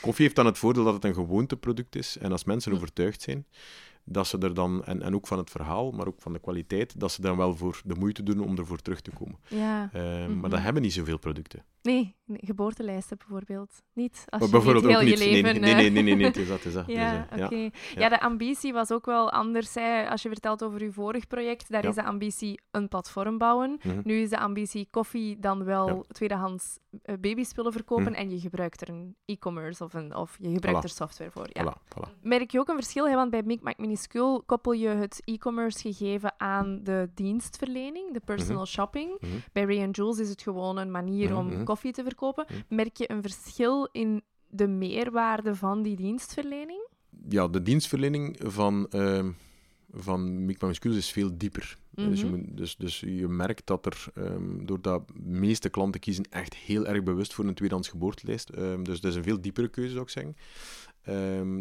[0.00, 2.18] koffie heeft dan het voordeel dat het een gewoonteproduct is.
[2.18, 2.76] En als mensen Mm.
[2.76, 3.46] overtuigd zijn,
[4.04, 7.00] dat ze er dan, en, en ook van het verhaal, maar ook van de kwaliteit,
[7.00, 9.38] dat ze dan wel voor de moeite doen om ervoor terug te komen.
[9.48, 9.90] Ja.
[9.92, 10.40] Mhm.
[10.40, 11.64] Maar dat hebben niet zoveel producten.
[11.82, 13.82] Nee, nee, geboortelijsten bijvoorbeeld.
[13.92, 15.18] Niet als Maar je bijvoorbeeld ook heel niet.
[15.18, 15.60] je Nee, leven...
[15.60, 16.86] nee, eh, nee, nee, nee, nee, het is dat, is dat.
[17.00, 17.54] Ja, Dus, eh, oké.
[17.56, 17.70] ja.
[17.94, 18.08] Ja.
[18.08, 19.74] de ambitie was ook wel anders.
[19.74, 20.08] Hè.
[20.10, 21.88] Als je vertelt over je vorig project, daar Ja.
[21.88, 23.78] is de ambitie een platform bouwen.
[23.82, 24.00] Mhm.
[24.04, 26.00] Nu is de ambitie koffie dan wel Ja.
[26.08, 28.14] tweedehands eh, babyspullen verkopen Mhm.
[28.14, 30.82] en je gebruikt er een e-commerce of, een, of je gebruikt Voilà.
[30.82, 31.46] er software voor.
[31.52, 31.64] Ja.
[31.76, 32.20] Voilà, voilà.
[32.22, 33.08] Merk je ook een verschil?
[33.08, 33.14] Hè?
[33.14, 39.16] Want bij Micmac Minuscule koppel je het e-commerce gegeven aan de dienstverlening, de personal shopping.
[39.20, 39.30] Mhm.
[39.52, 41.64] Bij Ray Jules is het gewoon een manier om.
[41.72, 42.44] Koffie te verkopen.
[42.48, 42.74] Mhm.
[42.74, 46.88] Merk je een verschil in de meerwaarde van die dienstverlening?
[47.28, 49.30] Ja, de dienstverlening van, ehm
[49.94, 50.48] van
[50.82, 51.78] is veel dieper.
[51.90, 52.36] dus, je Mhm.
[52.36, 56.86] moet, dus, dus je merkt dat er, ehm, doordat de meeste klanten kiezen, echt heel
[56.86, 58.48] erg bewust voor een tweedehands geboortelijst.
[58.48, 60.36] Ehm, dus dat is een veel diepere keuze, zou ik zeggen.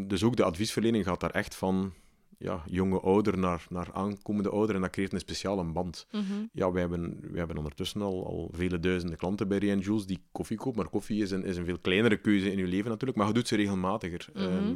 [0.08, 1.94] Dus ook de adviesverlening gaat daar echt van
[2.42, 4.76] ja, jonge ouder naar, naar aankomende ouder.
[4.76, 6.08] En dat creëert een speciale band.
[6.54, 10.20] Ja, wij hebben, wij hebben ondertussen al, al vele duizenden klanten bij Ray Jules die
[10.32, 10.80] koffie kopen.
[10.82, 13.18] Maar koffie is een, is een veel kleinere keuze in je leven natuurlijk.
[13.18, 14.28] Maar je doet ze regelmatiger.
[14.34, 14.44] Mhm.
[14.46, 14.76] Ehm,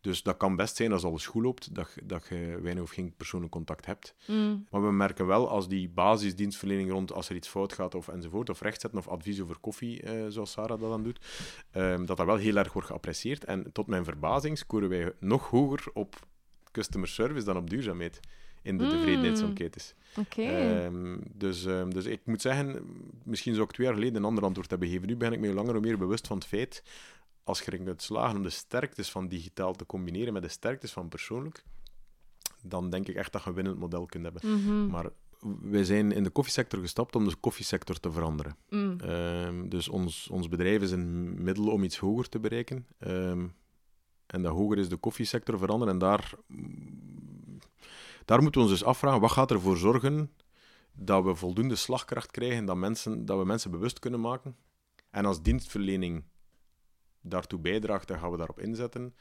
[0.00, 2.90] dus dat kan best zijn als alles goed loopt, dat, je- dat je weinig of
[2.90, 4.14] geen persoonlijk contact hebt.
[4.26, 4.66] Mm.
[4.70, 8.50] Maar we merken wel als die basisdienstverlening rond, als er iets fout gaat of enzovoort,
[8.50, 11.18] of rechtzetten of advies over koffie, eh, zoals Sarah dat dan doet,
[11.70, 13.44] ehm, dat dat wel heel erg wordt geapprecieerd.
[13.44, 16.16] En tot mijn verbazing scoren wij nog hoger op
[16.70, 18.20] customer service dan op duurzaamheid
[18.62, 20.22] in de Mm.
[20.22, 20.42] Oké.
[20.42, 22.82] Ehm, dus, ehm, dus ik moet zeggen,
[23.24, 25.08] misschien zou ik twee jaar geleden een ander antwoord hebben gegeven.
[25.08, 26.82] Nu ben ik me langer en meer bewust van het feit,
[27.44, 30.92] als je erin kunt slagen om de sterktes van digitaal te combineren met de sterktes
[30.92, 31.64] van persoonlijk,
[32.62, 34.42] dan denk ik echt dat je een winnend model kunt hebben.
[34.58, 34.86] Mhm.
[34.86, 35.10] Maar
[35.62, 38.56] wij zijn in de koffiesector gestapt om de koffiesector te veranderen.
[38.68, 39.00] Mm.
[39.00, 42.86] Ehm, dus ons, ons bedrijf is een middel om iets hoger te bereiken.
[44.30, 45.94] En dat hoger is de koffiesector veranderen.
[45.94, 46.32] En daar,
[48.24, 50.30] daar moeten we ons dus afvragen, wat gaat ervoor zorgen
[50.92, 54.56] dat we voldoende slagkracht krijgen, dat, mensen, dat we mensen bewust kunnen maken.
[55.10, 56.24] En als dienstverlening
[57.20, 59.14] daartoe bijdraagt, dan gaan we daarop inzetten.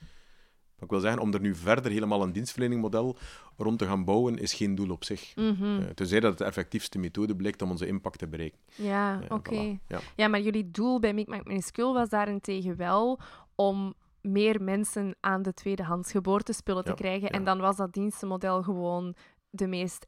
[0.75, 3.17] Maar ik wil zeggen, om er nu verder helemaal een dienstverleningmodel
[3.57, 5.35] rond te gaan bouwen, is geen doel op zich.
[5.35, 5.79] Mhm.
[5.81, 8.59] Eh, tenzij dat het de effectiefste methode blijkt om onze impact te bereiken.
[8.75, 9.53] Ja, Eh, oké.
[9.77, 9.87] voilà.
[9.87, 9.99] Ja.
[10.15, 13.19] Ja, maar jullie doel bij Micmac Minuscule was daarentegen wel
[13.55, 17.29] om meer mensen aan de tweedehands geboortespullen te Ja, krijgen.
[17.29, 19.15] En dan was dat dienstenmodel gewoon
[19.49, 20.07] de meest...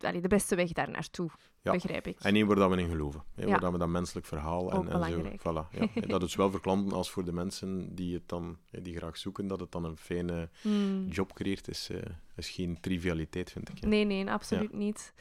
[0.00, 1.30] allee, de beste weg daar naartoe,
[1.62, 1.72] Ja.
[1.72, 2.20] begrijp ik.
[2.20, 3.24] En één waar dat we in geloven.
[3.34, 3.46] Hè.
[3.46, 5.22] Waar dat we dat menselijk verhaal en, en zo.
[5.22, 9.16] Voilà, dat is zowel voor klanten als voor de mensen die het dan die graag
[9.16, 11.06] zoeken, dat het dan een fijne Hmm.
[11.08, 11.98] job creëert, is, eh,
[12.36, 13.78] is geen trivialiteit, vind ik.
[13.80, 13.88] ja.
[13.88, 15.12] Nee, nee, absoluut niet.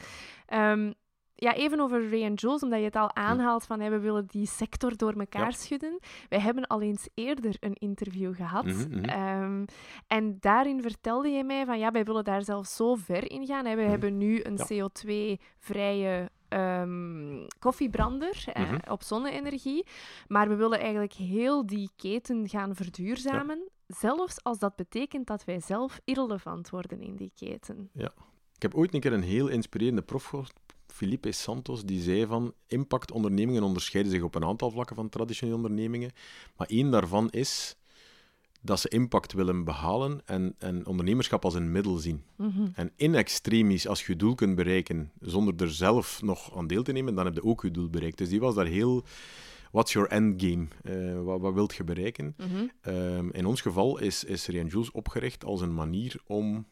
[0.45, 0.91] Ehm,
[1.35, 4.25] ja, even over Ray and Jules, omdat je het al aanhaalt van hey, we willen
[4.27, 5.49] die sector door elkaar Hm.
[5.49, 5.55] Ja.
[5.57, 5.99] schudden.
[6.29, 8.65] Wij hebben al eens eerder een interview gehad.
[8.65, 9.03] Mhm, mhm.
[9.05, 9.65] Ehm,
[10.07, 13.63] en daarin vertelde je mij van ja, wij willen daar zelfs zo ver in gaan.
[13.63, 13.89] Wij Mhm.
[13.89, 14.65] hebben nu een Ja.
[14.65, 18.45] CO2-vrije ehm, koffiebrander
[18.89, 19.85] op zonne-energie.
[20.27, 23.69] Maar we willen eigenlijk heel die keten gaan verduurzamen.
[23.87, 27.89] Zelfs als dat betekent dat wij zelf irrelevant worden in die keten.
[28.55, 30.53] Ik heb ooit een keer een heel inspirerende prof gehoord,
[30.93, 36.11] Felipe Santos, die zei van impactondernemingen onderscheiden zich op een aantal vlakken van traditionele ondernemingen,
[36.57, 37.75] maar één daarvan is
[38.61, 42.23] dat ze impact willen behalen en, en ondernemerschap als een middel zien.
[42.35, 42.67] Mhm.
[42.73, 46.83] En in extremis, als je je doel kunt bereiken zonder er zelf nog aan deel
[46.83, 48.17] te nemen, dan heb je ook je doel bereikt.
[48.17, 49.03] Dus die was daar heel...
[49.71, 50.67] What's your endgame?
[50.83, 52.35] Eh wat, wat wilt je bereiken?
[52.37, 52.67] Mhm.
[52.81, 56.65] Ehm, in ons geval is, is Rian Jules opgericht als een manier om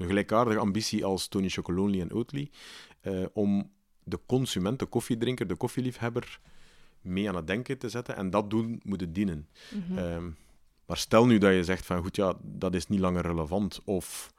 [0.00, 2.50] een gelijkaardige ambitie als Tony Chocolonely en Oatly,
[3.00, 3.70] eh, om
[4.04, 6.40] de consument, de koffiedrinker, de koffieliefhebber
[7.00, 8.16] mee aan het denken te zetten.
[8.16, 9.48] En dat doen moet het dienen.
[9.74, 9.98] Mhm.
[9.98, 10.30] Ehm,
[10.86, 13.80] maar stel nu dat je zegt van goed, ja, dat is niet langer relevant.
[13.84, 14.32] Of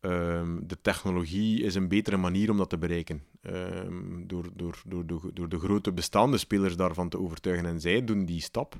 [0.00, 3.24] ehm, de technologie is een betere manier om dat te bereiken.
[3.42, 8.04] Ehm, door, door, door, de, door de grote bestaande spelers daarvan te overtuigen en zij
[8.04, 8.76] doen die stap,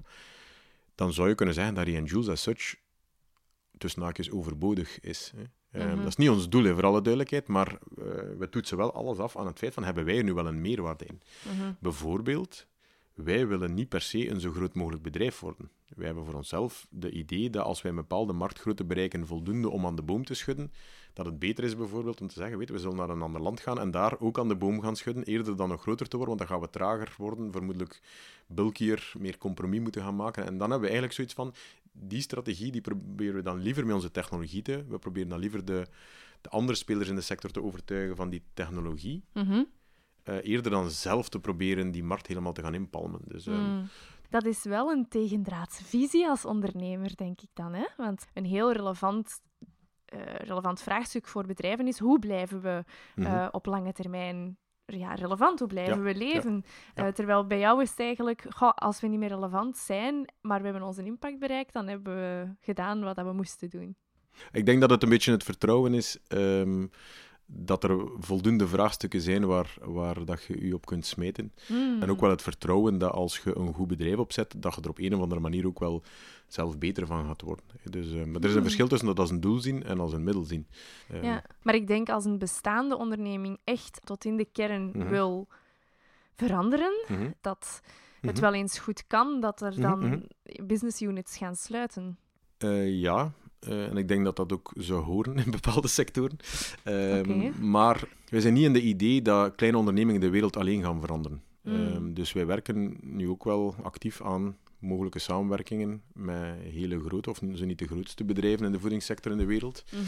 [0.94, 2.74] dan zou je kunnen zeggen dat Rian Jules as such
[3.78, 5.32] tussen haakjes overbodig is.
[5.36, 5.42] Hè.
[5.72, 5.96] Ehm, Mhm.
[5.96, 8.04] Dat is niet ons doel, voor alle duidelijkheid, maar eh,
[8.38, 10.61] we toetsen wel alles af aan het feit van hebben wij er nu wel een
[10.61, 11.20] meerwaarde in.
[11.42, 11.72] Mhm.
[11.78, 12.66] Bijvoorbeeld,
[13.14, 15.70] wij willen niet per se een zo groot mogelijk bedrijf worden.
[15.96, 19.87] Wij hebben voor onszelf de idee dat als wij een bepaalde marktgrootte bereiken voldoende om
[19.87, 20.72] aan de boom te schudden,
[21.12, 23.40] dat het beter is bijvoorbeeld om te zeggen, weet, je, we zullen naar een ander
[23.40, 26.16] land gaan en daar ook aan de boom gaan schudden, eerder dan nog groter te
[26.16, 28.00] worden, want dan gaan we trager worden, vermoedelijk
[28.46, 30.46] bulkier, meer compromis moeten gaan maken.
[30.46, 31.54] En dan hebben we eigenlijk zoiets van,
[32.02, 34.84] die strategie die proberen we dan liever met onze technologie te...
[34.88, 35.86] We proberen dan liever de,
[36.40, 39.62] de andere spelers in de sector te overtuigen van die technologie, Mhm.
[40.22, 43.20] eh, eerder dan zelf te proberen die markt helemaal te gaan inpalmen.
[43.24, 43.88] Dus, ehm, Mm.
[44.30, 47.72] Dat is wel een tegendraadse visie als ondernemer, denk ik dan.
[47.74, 47.86] Hè?
[47.96, 49.40] Want een heel relevant,
[50.04, 52.84] eh, relevant vraagstuk voor bedrijven is hoe blijven we
[53.14, 53.26] mhm.
[53.26, 54.58] eh, op lange termijn
[54.96, 55.59] ja, relevant?
[55.59, 56.64] Hoe blijven we leven?
[56.94, 60.59] Eh, terwijl bij jou is het eigenlijk, goh, als we niet meer relevant zijn, maar
[60.59, 63.96] we hebben onze impact bereikt, dan hebben we gedaan wat we moesten doen.
[64.53, 66.18] Ik denk dat het een beetje het vertrouwen is.
[66.26, 66.87] Ehm,
[67.52, 71.52] dat er voldoende vraagstukken zijn waar, waar dat je je op kunt smeten.
[71.66, 72.02] Hmm.
[72.02, 74.88] En ook wel het vertrouwen dat als je een goed bedrijf opzet, dat je er
[74.88, 76.02] op een of andere manier ook wel
[76.46, 77.64] zelf beter van gaat worden.
[77.84, 78.62] Dus, uh, maar er is een Hmm.
[78.62, 80.66] verschil tussen dat als een doel zien en als een middel zien.
[81.12, 85.08] Uh, Ja, maar ik denk als een bestaande onderneming echt tot in de kern Mhm.
[85.08, 85.48] wil
[86.34, 87.80] veranderen, mhm, dat
[88.20, 88.40] het mhm.
[88.40, 90.28] wel eens goed kan dat er dan
[90.66, 92.18] business units gaan sluiten.
[92.58, 96.36] Eh, ja, eh, en ik denk dat dat ook zou horen in bepaalde sectoren.
[96.82, 97.70] Ehm.
[97.70, 101.42] Maar wij zijn niet in de idee dat kleine ondernemingen de wereld alleen gaan veranderen.
[101.62, 101.74] Mm.
[101.74, 107.40] Ehm, dus wij werken nu ook wel actief aan mogelijke samenwerkingen met hele grote, of
[107.54, 109.84] zo niet de grootste bedrijven in de voedingssector in de wereld.
[109.92, 110.02] Mhm.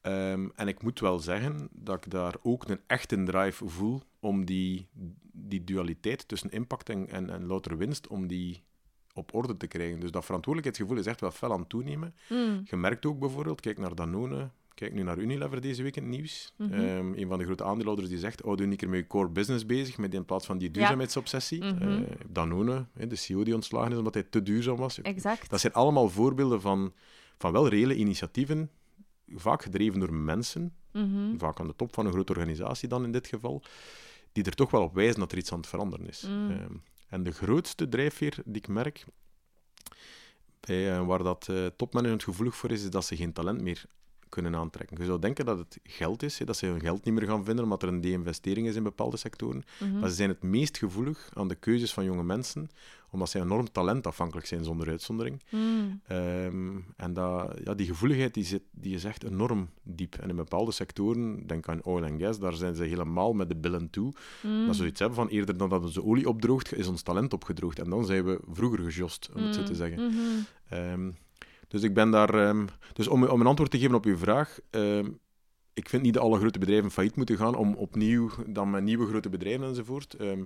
[0.00, 4.44] Ehm, en ik moet wel zeggen dat ik daar ook een echte drive voel om
[4.44, 4.86] die,
[5.32, 8.62] die dualiteit tussen impact en, en, en louter winst, om die
[9.14, 10.00] op orde te krijgen.
[10.00, 12.14] Dus dat verantwoordelijkheidsgevoel is echt wel fel aan het toenemen.
[12.28, 12.62] Mm.
[12.64, 16.12] Je merkt ook bijvoorbeeld, kijk naar Danone, kijk nu naar Unilever deze week in het
[16.12, 16.52] nieuws.
[16.56, 16.72] Mhm.
[16.72, 19.28] Ehm, een van de grote aandeelhouders die zegt, oh, doe een keer met je core
[19.28, 21.64] business bezig, met in plaats van die duurzaamheidsobsessie.
[21.64, 21.82] Mhm.
[21.82, 25.00] Eh, Danone, de CEO die ontslagen is omdat hij te duurzaam was.
[25.02, 25.50] Exact.
[25.50, 26.92] Dat zijn allemaal voorbeelden van,
[27.38, 28.70] van wel reële initiatieven,
[29.28, 31.38] vaak gedreven door mensen, Mhm.
[31.38, 33.62] vaak aan de top van een grote organisatie dan in dit geval,
[34.32, 36.26] die er toch wel op wijzen dat er iets aan het veranderen is.
[36.28, 36.82] Mm.
[37.14, 39.04] En de grootste drijfveer die ik merk,
[40.60, 43.84] bij, eh, waar dat eh, topmanagement gevoelig voor is, is dat ze geen talent meer
[44.34, 44.96] kunnen aantrekken.
[44.98, 47.44] Je zou denken dat het geld is, hè, dat ze hun geld niet meer gaan
[47.44, 49.62] vinden omdat er een de-investering is in bepaalde sectoren.
[49.80, 49.98] Mhm.
[49.98, 52.68] Maar ze zijn het meest gevoelig aan de keuzes van jonge mensen,
[53.10, 55.42] omdat ze enorm talentafhankelijk zijn zonder uitzondering.
[55.50, 56.00] Mm.
[56.06, 60.14] Ehm, en dat, ja, die gevoeligheid die zit, die is echt enorm diep.
[60.14, 63.56] En in bepaalde sectoren, denk aan oil en gas, daar zijn ze helemaal met de
[63.56, 64.12] billen toe.
[64.42, 64.66] Mm.
[64.66, 67.78] Dat ze zoiets hebben van eerder dan dat onze olie opdroogt, is ons talent opgedroogd.
[67.78, 69.76] En dan zijn we vroeger gejost, om het zo te Mm.
[69.76, 70.06] zeggen.
[70.06, 70.18] Mhm.
[70.68, 71.10] Ehm,
[71.74, 72.34] dus ik ben daar...
[72.34, 74.58] ehm, dus om, om een antwoord te geven op uw vraag...
[74.70, 75.10] ehm,
[75.72, 79.06] ik vind niet dat alle grote bedrijven failliet moeten gaan om opnieuw dan met nieuwe
[79.06, 80.14] grote bedrijven enzovoort.
[80.14, 80.44] Ehm,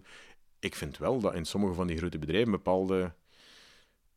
[0.58, 3.14] ik vind wel dat in sommige van die grote bedrijven bepaalde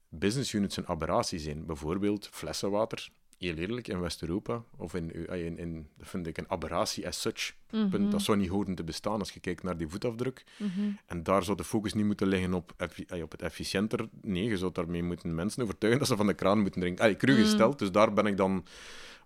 [0.09, 1.65] business units een aberratie zijn.
[1.65, 3.09] Bijvoorbeeld flessenwater.
[3.47, 7.53] Heel eerlijk, in West-Europa, of in, in, in, dat vind ik een aberratie as such.
[7.71, 7.89] Mhm.
[7.89, 8.11] Punt.
[8.11, 10.43] Dat zou niet horen te bestaan als je kijkt naar die voetafdruk.
[10.57, 10.69] Mhm.
[11.05, 12.73] En daar zou de focus niet moeten liggen op,
[13.21, 14.09] op het efficiënter.
[14.21, 17.03] Nee, je zou daarmee moeten mensen overtuigen dat ze van de kraan moeten drinken.
[17.03, 17.39] Allee, cru Mm.
[17.39, 18.65] gesteld, dus daar ben ik dan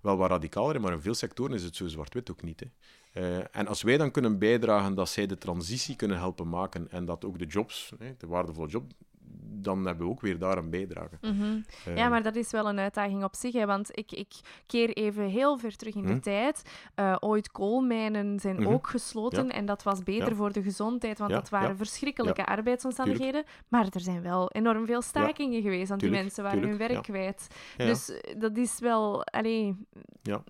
[0.02, 0.82] wel wat radicaler in.
[0.82, 2.60] Maar in veel sectoren is het zo zwart-wit ook niet.
[2.60, 2.68] Hè.
[3.22, 7.06] Eh, en als wij dan kunnen bijdragen dat zij de transitie kunnen helpen maken en
[7.06, 8.92] dat ook de jobs, hè, de waardevolle job,
[9.62, 11.18] dan hebben we ook weer daar een bijdrage.
[11.22, 11.60] Mhm.
[11.86, 13.54] Eh, Ja, maar dat is wel een uitdaging op zich.
[13.54, 14.34] Hè, want ik, ik
[14.66, 16.20] keer even heel ver terug in de Mhm.
[16.20, 16.62] tijd.
[16.96, 18.68] Eh, ooit koolmijnen zijn Mhm.
[18.74, 19.46] ook gesloten.
[19.46, 19.52] Ja.
[19.52, 20.36] En dat was beter Ja.
[20.36, 23.44] voor de gezondheid, want Ja, dat waren verschrikkelijke arbeidsomstandigheden.
[23.68, 27.48] Maar er zijn wel enorm veel stakingen geweest, want die mensen waren hun werk kwijt.
[27.78, 29.24] Dus eh, dat is wel...
[29.26, 29.76] Allee,
[30.22, 30.44] Ja.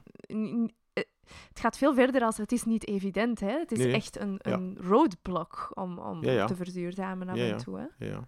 [0.94, 3.40] het gaat veel verder als het is niet evident.
[3.40, 3.52] Hè?
[3.60, 4.52] Het is Nee, echt een, Ja.
[4.52, 6.46] een roadblock om, om Ja, ja.
[6.46, 7.78] te verduurzamen af en toe.
[7.98, 8.06] Hè?
[8.06, 8.28] Ja.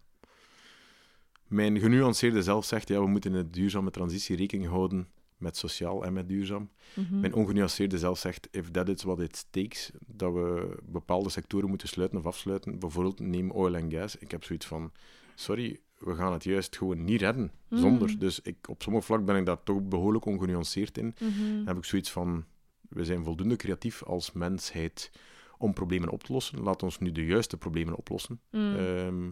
[1.47, 5.07] Mijn genuanceerde zelf zegt, ja, we moeten in de duurzame transitie rekening houden
[5.37, 6.69] met sociaal en met duurzaam.
[6.95, 7.19] Mhm.
[7.19, 11.87] Mijn ongenuanceerde zelf zegt, if that is what it takes, dat we bepaalde sectoren moeten
[11.87, 12.79] sluiten of afsluiten.
[12.79, 14.15] Bijvoorbeeld, neem oil en gas.
[14.15, 14.91] Ik heb zoiets van,
[15.35, 17.77] sorry, we gaan het juist gewoon niet redden, Mm.
[17.77, 18.19] zonder.
[18.19, 21.15] Dus ik, op sommige vlak ben ik daar toch behoorlijk ongenuanceerd in.
[21.19, 21.55] Mhm.
[21.55, 22.45] Dan heb ik zoiets van,
[22.89, 25.11] we zijn voldoende creatief als mensheid
[25.57, 26.59] om problemen op te lossen.
[26.61, 28.39] Laat ons nu de juiste problemen oplossen.
[28.51, 28.75] Mm.
[28.75, 29.29] Ehm,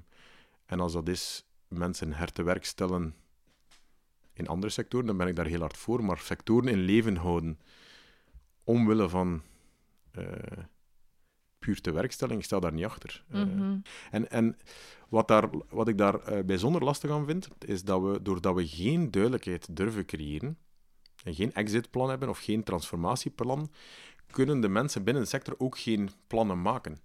[0.66, 3.16] en als dat is mensen her te werk stellen
[4.34, 6.04] in andere sectoren, dan ben ik daar heel hard voor.
[6.04, 7.60] Maar sectoren in leven houden
[8.64, 9.42] omwille van
[10.12, 10.24] eh,
[11.60, 13.24] puur te werkstelling, ik sta daar niet achter.
[13.30, 13.78] Eh, Mhm.
[14.12, 14.58] en en
[15.10, 18.68] wat, daar, wat ik daar eh, bijzonder lastig aan vind, is dat we, doordat we
[18.68, 20.58] geen duidelijkheid durven creëren,
[21.24, 23.70] en geen exitplan hebben of geen transformatieplan,
[24.32, 26.98] kunnen de mensen binnen de sector ook geen plannen maken.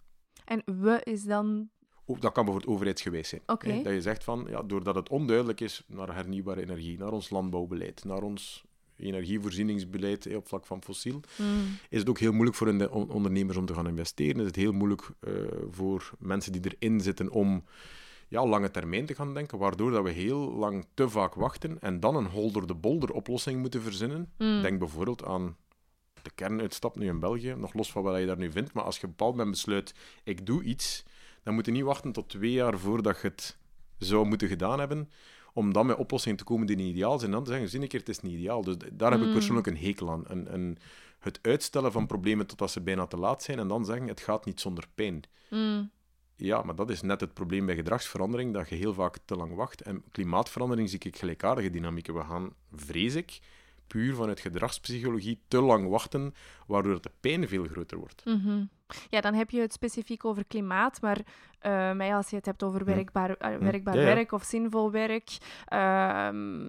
[0.44, 1.70] En we is dan...
[2.18, 3.40] Dat kan bijvoorbeeld overheidsgewijs zijn.
[3.46, 3.70] Oké.
[3.70, 3.82] hè.
[3.82, 8.04] Dat je zegt van, ja, doordat het onduidelijk is naar hernieuwbare energie, naar ons landbouwbeleid,
[8.04, 8.64] naar ons
[8.96, 11.46] energievoorzieningsbeleid op vlak van fossiel, Mm.
[11.88, 14.40] is het ook heel moeilijk voor de on- ondernemers om te gaan investeren.
[14.40, 15.32] Is het heel moeilijk eh,
[15.70, 17.64] voor mensen die erin zitten om
[18.28, 22.00] ja, lange termijn te gaan denken, waardoor dat we heel lang te vaak wachten en
[22.00, 24.32] dan een holder-de-bolder oplossing moeten verzinnen.
[24.38, 24.62] Mm.
[24.62, 25.56] Denk bijvoorbeeld aan
[26.22, 28.98] de kernuitstap nu in België, nog los van wat je daar nu vindt, maar als
[28.98, 29.94] je bepaald moment besluit,
[30.24, 31.02] ik doe iets,
[31.42, 33.56] dan moet je niet wachten tot twee jaar voordat je het
[33.98, 35.10] zou moeten gedaan hebben,
[35.52, 37.80] om dan met oplossingen te komen die niet ideaal zijn, en dan te zeggen, zie
[37.80, 38.62] een keer, het is niet ideaal.
[38.62, 39.32] Dus daar heb ik Mm.
[39.32, 40.22] persoonlijk een hekel aan.
[40.26, 40.78] Een, een,
[41.18, 44.44] het uitstellen van problemen totdat ze bijna te laat zijn en dan zeggen het gaat
[44.44, 45.22] niet zonder pijn.
[45.50, 45.90] Mm.
[46.36, 49.54] Ja, maar dat is net het probleem bij gedragsverandering, dat je heel vaak te lang
[49.54, 49.82] wacht.
[49.82, 52.14] En klimaatverandering zie ik gelijkaardige dynamieken.
[52.14, 53.40] We gaan, vrees ik,
[53.86, 56.34] puur vanuit gedragspsychologie te lang wachten,
[56.66, 58.24] waardoor de pijn veel groter wordt.
[58.24, 58.64] Mhm.
[59.08, 61.20] Ja, dan heb je het specifiek over klimaat, maar
[61.60, 64.14] eh, maar als je het hebt over werkbaar, eh, werkbaar Ja, ja.
[64.14, 66.68] werk of zinvol werk, ehm,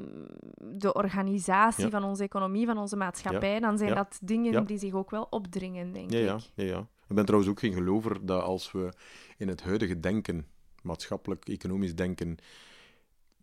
[0.57, 1.89] de organisatie Ja.
[1.89, 5.91] van onze economie, van onze maatschappij, dan zijn dat dingen die zich ook wel opdringen,
[5.91, 6.19] denk ik.
[6.19, 6.87] ja, ja.
[7.07, 8.93] Ik ben trouwens ook geen gelover dat als we
[9.37, 10.45] in het huidige denken,
[10.81, 12.37] maatschappelijk, economisch denken,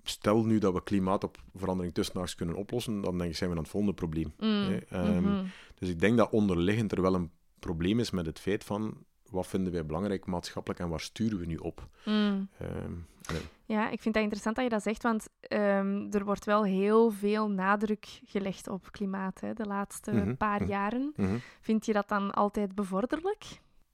[0.02, 3.70] stel nu dat we klimaatverandering tussenhaaks kunnen oplossen, dan denk ik zijn we aan het
[3.70, 4.32] volgende probleem.
[4.38, 4.76] Mm, hè.
[4.76, 5.44] Ehm, mhm.
[5.74, 7.30] Dus ik denk dat onderliggend er wel een
[7.61, 11.47] probleem is met het feit van wat vinden wij belangrijk maatschappelijk en waar sturen we
[11.47, 11.88] nu op?
[12.05, 12.49] Mm.
[12.59, 12.92] Ehm,
[13.33, 13.40] nee.
[13.64, 17.11] Ja, ik vind dat interessant dat je dat zegt, want ehm, er wordt wel heel
[17.11, 20.71] veel nadruk gelegd op klimaat hè, de laatste Mhm, paar mhm.
[20.71, 21.12] jaren.
[21.16, 21.37] Mhm.
[21.61, 23.44] Vind je dat dan altijd bevorderlijk?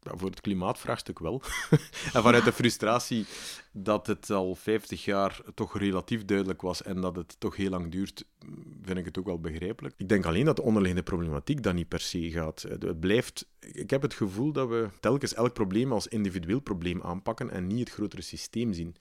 [0.05, 1.43] Voor het klimaatvraagstuk wel.
[2.15, 3.27] en vanuit de frustratie
[3.73, 7.91] dat het al 50 jaar toch relatief duidelijk was en dat het toch heel lang
[7.91, 8.25] duurt,
[8.83, 9.95] vind ik het ook wel begrijpelijk.
[9.97, 12.63] Ik denk alleen dat de onderliggende problematiek dan niet per se gaat.
[12.63, 13.47] Het blijft...
[13.61, 17.79] Ik heb het gevoel dat we telkens elk probleem als individueel probleem aanpakken en niet
[17.79, 18.97] het grotere systeem zien.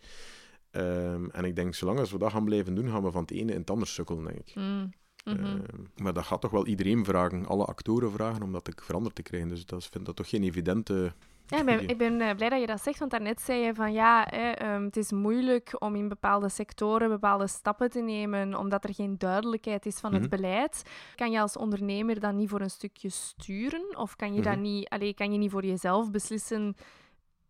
[0.72, 3.32] Ehm, en ik denk, zolang als we dat gaan blijven doen, gaan we van het
[3.32, 4.56] ene in het ander sukkelen, denk ik.
[4.56, 5.44] Mm, mhm.
[5.46, 5.60] Ehm,
[5.96, 9.22] maar dat gaat toch wel iedereen vragen, alle actoren vragen, om dat te veranderd te
[9.22, 9.50] krijgen.
[9.50, 11.14] Dus dat vind dat toch geen evidente...
[11.48, 13.74] Ja, ik ben, ik ben eh, blij dat je dat zegt, want daarnet zei je
[13.74, 18.56] van ja, hè, ehm, het is moeilijk om in bepaalde sectoren bepaalde stappen te nemen,
[18.58, 20.22] omdat er geen duidelijkheid is van Mhm.
[20.22, 20.84] het beleid.
[21.16, 23.98] Kan je als ondernemer dan niet voor een stukje sturen?
[23.98, 24.50] Of kan je, Mhm.
[24.50, 26.76] dat niet, allee, kan je niet voor jezelf beslissen,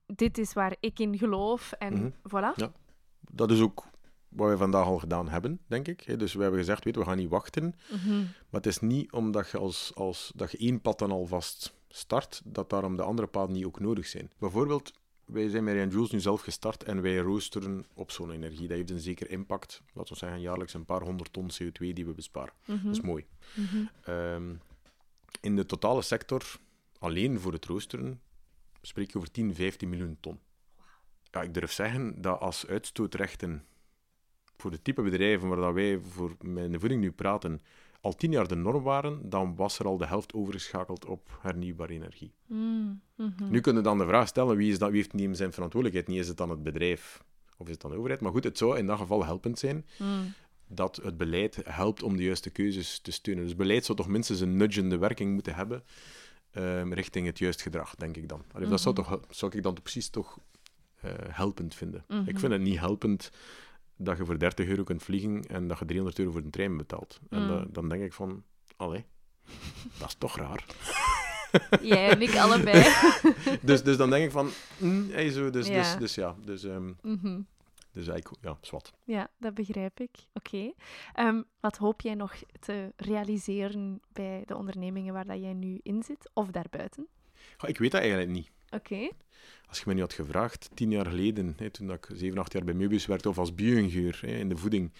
[0.05, 2.09] dit is waar ik in geloof en Mhm.
[2.27, 2.55] voilà?
[2.55, 2.71] Ja.
[3.31, 3.83] Dat is ook
[4.35, 6.19] wat we vandaag al gedaan hebben, denk ik.
[6.19, 7.75] Dus we hebben gezegd, weet, we gaan niet wachten.
[7.91, 8.19] Mhm.
[8.19, 12.41] Maar het is niet omdat je, als, als, dat je één pad dan alvast start,
[12.45, 14.31] dat daarom de andere paden niet ook nodig zijn.
[14.37, 14.93] Bijvoorbeeld,
[15.25, 18.67] wij zijn met Ryan Jules nu zelf gestart en wij roosteren op zonne-energie.
[18.67, 19.81] Dat heeft een zeker impact.
[19.93, 22.53] Laten we zeggen, jaarlijks een paar honderd ton CO2 die we besparen.
[22.65, 22.83] Mhm.
[22.85, 23.25] Dat is mooi.
[23.53, 23.85] Mhm.
[24.03, 24.53] Ehm,
[25.41, 26.43] in de totale sector,
[26.99, 28.21] alleen voor het roosteren,
[28.81, 30.39] spreek je over 10, 15 miljoen ton.
[31.31, 33.65] Ja, ik durf zeggen dat als uitstootrechten
[34.63, 37.61] voor de type bedrijven waar dat wij voor de voeding nu praten,
[38.01, 41.93] al tien jaar de norm waren, dan was er al de helft overgeschakeld op hernieuwbare
[41.93, 42.33] energie.
[42.45, 43.49] Mm, mhm.
[43.49, 46.11] Nu kunnen we dan de vraag stellen, wie, is dat, wie heeft niet zijn verantwoordelijkheid?
[46.11, 47.23] Niet is het dan het bedrijf
[47.57, 48.21] of is het dan de overheid?
[48.21, 50.33] Maar goed, het zou in dat geval helpend zijn Mm.
[50.67, 53.43] dat het beleid helpt om de juiste keuzes te steunen.
[53.43, 55.83] Dus beleid zou toch minstens een nudgende werking moeten hebben
[56.51, 58.43] ehm, richting het juist gedrag, denk ik dan.
[58.51, 59.03] Allee, Dat zou, Mhm.
[59.03, 60.37] toch, zou ik dan precies toch
[61.01, 62.03] eh, helpend vinden.
[62.07, 62.29] Mhm.
[62.29, 63.31] Ik vind het niet helpend
[63.97, 66.77] dat je voor 30 euro kunt vliegen en dat je 300 euro voor de trein
[66.77, 67.19] betaalt.
[67.29, 67.47] En Mm.
[67.47, 68.43] da- dan denk ik van,
[68.77, 69.05] allee,
[69.99, 70.65] dat is toch raar.
[71.81, 72.83] Jij en ik allebei.
[73.61, 75.73] dus, dus dan denk ik van, mm, hey, zo, dus, Ja.
[75.73, 77.41] dus, dus ja, dus, ehm, Mhm.
[77.91, 78.93] dus eigenlijk, ja, zwart.
[79.03, 80.15] Ja, dat begrijp ik.
[80.33, 80.71] Oké.
[81.13, 86.03] Ehm, wat hoop jij nog te realiseren bij de ondernemingen waar dat jij nu in
[86.03, 87.07] zit, of daarbuiten?
[87.57, 88.51] Goh, ik weet dat eigenlijk niet.
[88.73, 89.09] Oké.
[89.67, 92.63] Als je me nu had gevraagd, tien jaar geleden, hè, toen ik zeven, acht jaar
[92.63, 94.91] bij Möbius werkte, of als bio-ingenieur in de voeding,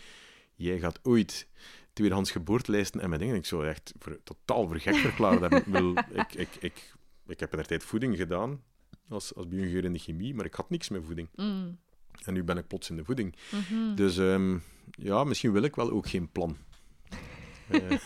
[0.56, 1.48] jij gaat ooit
[1.94, 5.52] tweedehands geboortelijsten en met dingen, ik zou echt voor, totaal voor gek verklaren.
[5.52, 5.96] hebben.
[5.96, 6.94] Ik, ik, ik, ik,
[7.28, 8.62] ik heb in de tijd voeding gedaan,
[9.10, 11.30] als, als bio-ingenieur in de chemie, maar ik had niks met voeding.
[11.36, 11.78] Mm.
[12.26, 13.36] En nu ben ik plots in de voeding.
[13.52, 13.96] Mhm.
[13.96, 14.58] Dus ehm,
[14.92, 16.58] ja, misschien wil ik wel ook geen plan.
[17.68, 17.92] Eh,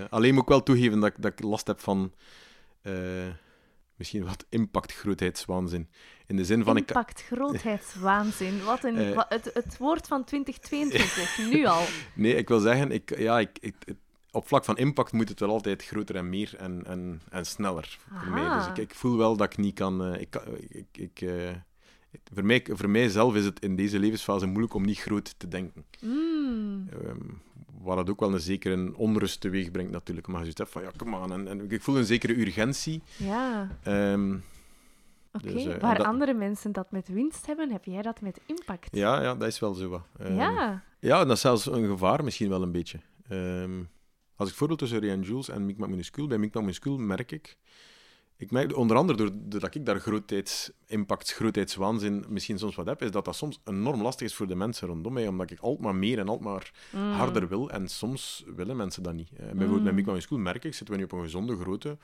[0.00, 2.12] eh, alleen moet ik wel toegeven dat, ik- dat ik last heb van
[2.82, 3.26] eh,
[3.96, 5.88] misschien wat impact-grootheidswaanzin.
[6.26, 6.76] In de zin van...
[6.76, 8.64] Ik, Impact, grootheidswaanzin.
[8.64, 9.22] Wat een, Eh.
[9.28, 11.84] het, het woord van 2022, nu al.
[12.14, 13.74] nee, ik wil zeggen, ik, ja, ik, ik,
[14.30, 17.98] op vlak van impact moet het wel altijd groter en meer en, en, en sneller
[18.12, 18.56] voor mij.
[18.58, 20.04] Dus ik, ik voel wel dat ik niet kan...
[20.04, 20.36] eh, ik,
[20.68, 21.50] ik, ik, eh,
[22.32, 25.84] voor, mij, voor mijzelf is het in deze levensfase moeilijk om niet groot te denken.
[26.00, 26.88] Mm.
[27.84, 30.26] Waar dat ook wel een zekere onrust teweeg brengt natuurlijk.
[30.26, 31.32] Maar je zegt van, ja, kom aan.
[31.32, 33.02] En, en ik voel een zekere urgentie.
[33.16, 34.34] Ja, Ehm,
[35.32, 35.52] oké.
[35.52, 38.88] Dus, eh, Waar dat- andere mensen dat met winst hebben, heb jij dat met impact.
[38.96, 39.88] ja, ja, dat is wel zo.
[39.88, 40.02] wat.
[40.18, 40.82] Ehm, Ja.
[41.00, 42.98] Ja, en dat is zelfs een gevaar misschien wel een beetje.
[43.28, 43.82] Ehm,
[44.36, 47.56] als ik voorbeeld tussen Ryan Jules en Micmac Minuscule, bij Micmac Minuscule merk ik,
[48.44, 53.02] ik merk onder andere door- doordat ik daar grootheids, impact, grootheidswaanzin misschien soms wat heb,
[53.02, 55.82] is dat dat soms enorm lastig is voor de mensen rondom mij, omdat ik altijd
[55.84, 57.12] maar meer en altijd maar Mm.
[57.12, 57.70] harder wil.
[57.70, 59.28] En soms willen mensen dat niet.
[59.32, 59.94] Eh, bijvoorbeeld Mm.
[59.94, 61.98] met Minuscule merk ik, zitten we nu op een gezonde grootte,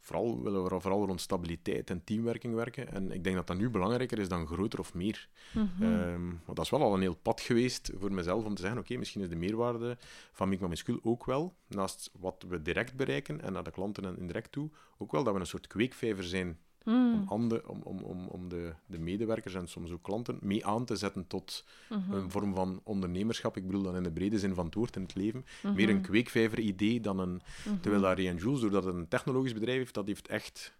[0.00, 2.92] vooral willen we vooral rond stabiliteit en teamwerking werken.
[2.92, 5.28] En ik denk dat dat nu belangrijker is dan groter of meer.
[5.52, 5.82] Mhm.
[5.82, 8.80] Ehm, want dat is wel al een heel pad geweest voor mezelf om te zeggen:
[8.80, 9.96] oké, misschien is de meerwaarde
[10.32, 14.52] van Minuscule ook wel, naast wat we direct bereiken en naar de klanten en indirect
[14.52, 17.24] toe, ook wel dat we een soort kweekvijver zijn Mm.
[17.28, 20.96] om, om, om, om, om de, de medewerkers en soms ook klanten mee aan te
[20.96, 22.12] zetten tot Mhm.
[22.12, 23.56] een vorm van ondernemerschap.
[23.56, 25.44] Ik bedoel dan in de brede zin van het woord in het leven.
[25.62, 25.74] Mhm.
[25.74, 27.40] Meer een kweekvijver-idee dan een...
[27.64, 27.80] Mhm.
[27.80, 30.74] Terwijl dat Jules, doordat het een technologisch bedrijf heeft, dat heeft echt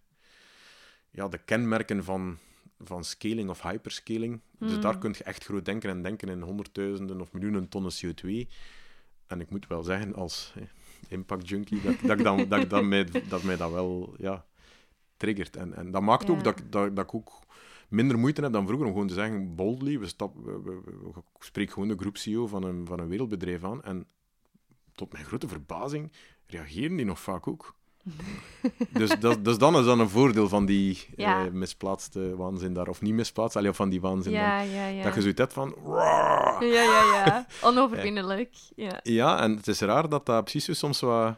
[1.11, 2.37] ja, de kenmerken van,
[2.79, 4.41] van scaling of hyperscaling.
[4.59, 8.47] Dus daar kun je echt groot denken en denken in honderdduizenden of miljoenen tonnen CO2.
[9.27, 10.63] En ik moet wel zeggen, als eh,
[11.07, 14.45] impact junkie, dat, dat, ik dan, dat, dan mij, dat mij dat wel ja,
[15.21, 15.55] triggert.
[15.55, 16.33] En, en dat maakt Ja.
[16.33, 17.39] ook dat, ik- dat, dat ik ook
[17.89, 21.09] minder moeite heb dan vroeger om gewoon te zeggen, boldly, we stap, we, we, we-
[21.35, 23.83] ik spreek gewoon de groep-CEO van een, van een wereldbedrijf aan.
[23.83, 24.05] En
[24.95, 26.11] tot mijn grote verbazing
[26.47, 27.75] reageren die nog vaak ook.
[28.99, 31.45] dus, dat, dus dan is dan een voordeel van die Ja.
[31.45, 32.87] eh, misplaatste waanzin daar.
[32.87, 34.31] Of niet misplaatst, allee, of van die waanzin.
[34.31, 35.03] Ja, ja.
[35.03, 35.75] Dat je zoiets hebt van...
[35.85, 37.45] Ja, ja, ja.
[37.69, 38.55] Onoverwinnelijk.
[38.75, 38.99] Ja.
[39.03, 41.37] Ja, en het is raar dat dat precies zo soms wat...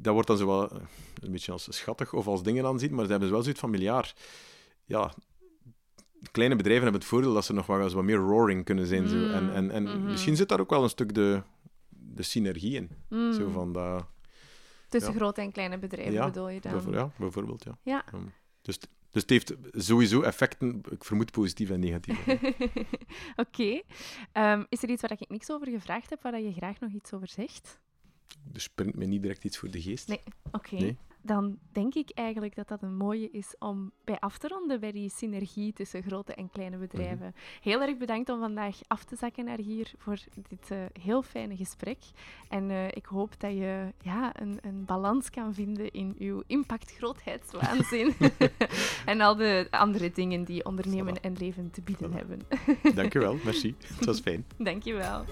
[0.00, 0.78] Dat wordt dan zo wat eh,
[1.20, 4.14] een beetje als schattig of als dingen aanzien, maar ze hebben wel zoiets van miljard.
[4.84, 5.12] Ja,
[6.30, 9.08] kleine bedrijven hebben het voordeel dat ze nog wel eens wat meer roaring kunnen zijn.
[9.08, 9.16] Zo.
[9.16, 10.10] En, en, en Mm, mhm.
[10.10, 11.42] misschien zit daar ook wel een stuk de,
[11.88, 12.90] de synergie in.
[13.08, 13.32] Mm.
[13.32, 14.06] Zo van dat...
[14.88, 15.18] Tussen ja.
[15.18, 16.82] grote en kleine bedrijven Ja, bedoel je dan?
[16.90, 17.78] ja, bijvoorbeeld, ja.
[17.82, 18.04] Ja.
[18.62, 18.78] Dus,
[19.10, 22.26] dus het heeft sowieso effecten, ik vermoed positief en negatief.
[23.44, 23.82] Oké.
[24.32, 27.12] Ehm, is er iets waar ik niks over gevraagd heb, waar je graag nog iets
[27.12, 27.80] over zegt?
[28.42, 30.08] Dus springt mij niet direct iets voor de geest.
[30.08, 30.22] Nee.
[30.52, 30.74] Oké.
[30.74, 30.98] Nee.
[31.22, 34.92] Dan denk ik eigenlijk dat dat een mooie is om bij af te ronden bij
[34.92, 37.34] die synergie tussen grote en kleine bedrijven.
[37.60, 40.18] Heel erg bedankt om vandaag af te zakken naar hier voor
[40.48, 41.98] dit eh, heel fijne gesprek.
[42.48, 48.14] En eh, ik hoop dat je ja, een, een balans kan vinden in uw impact-grootheidswaanzin
[49.06, 51.20] en al de andere dingen die ondernemen Voilà.
[51.20, 52.14] en leven te bieden Voilà.
[52.14, 52.40] hebben.
[52.94, 53.74] Dank u wel, merci.
[53.96, 54.46] Het was fijn.
[54.58, 55.24] Dankjewel.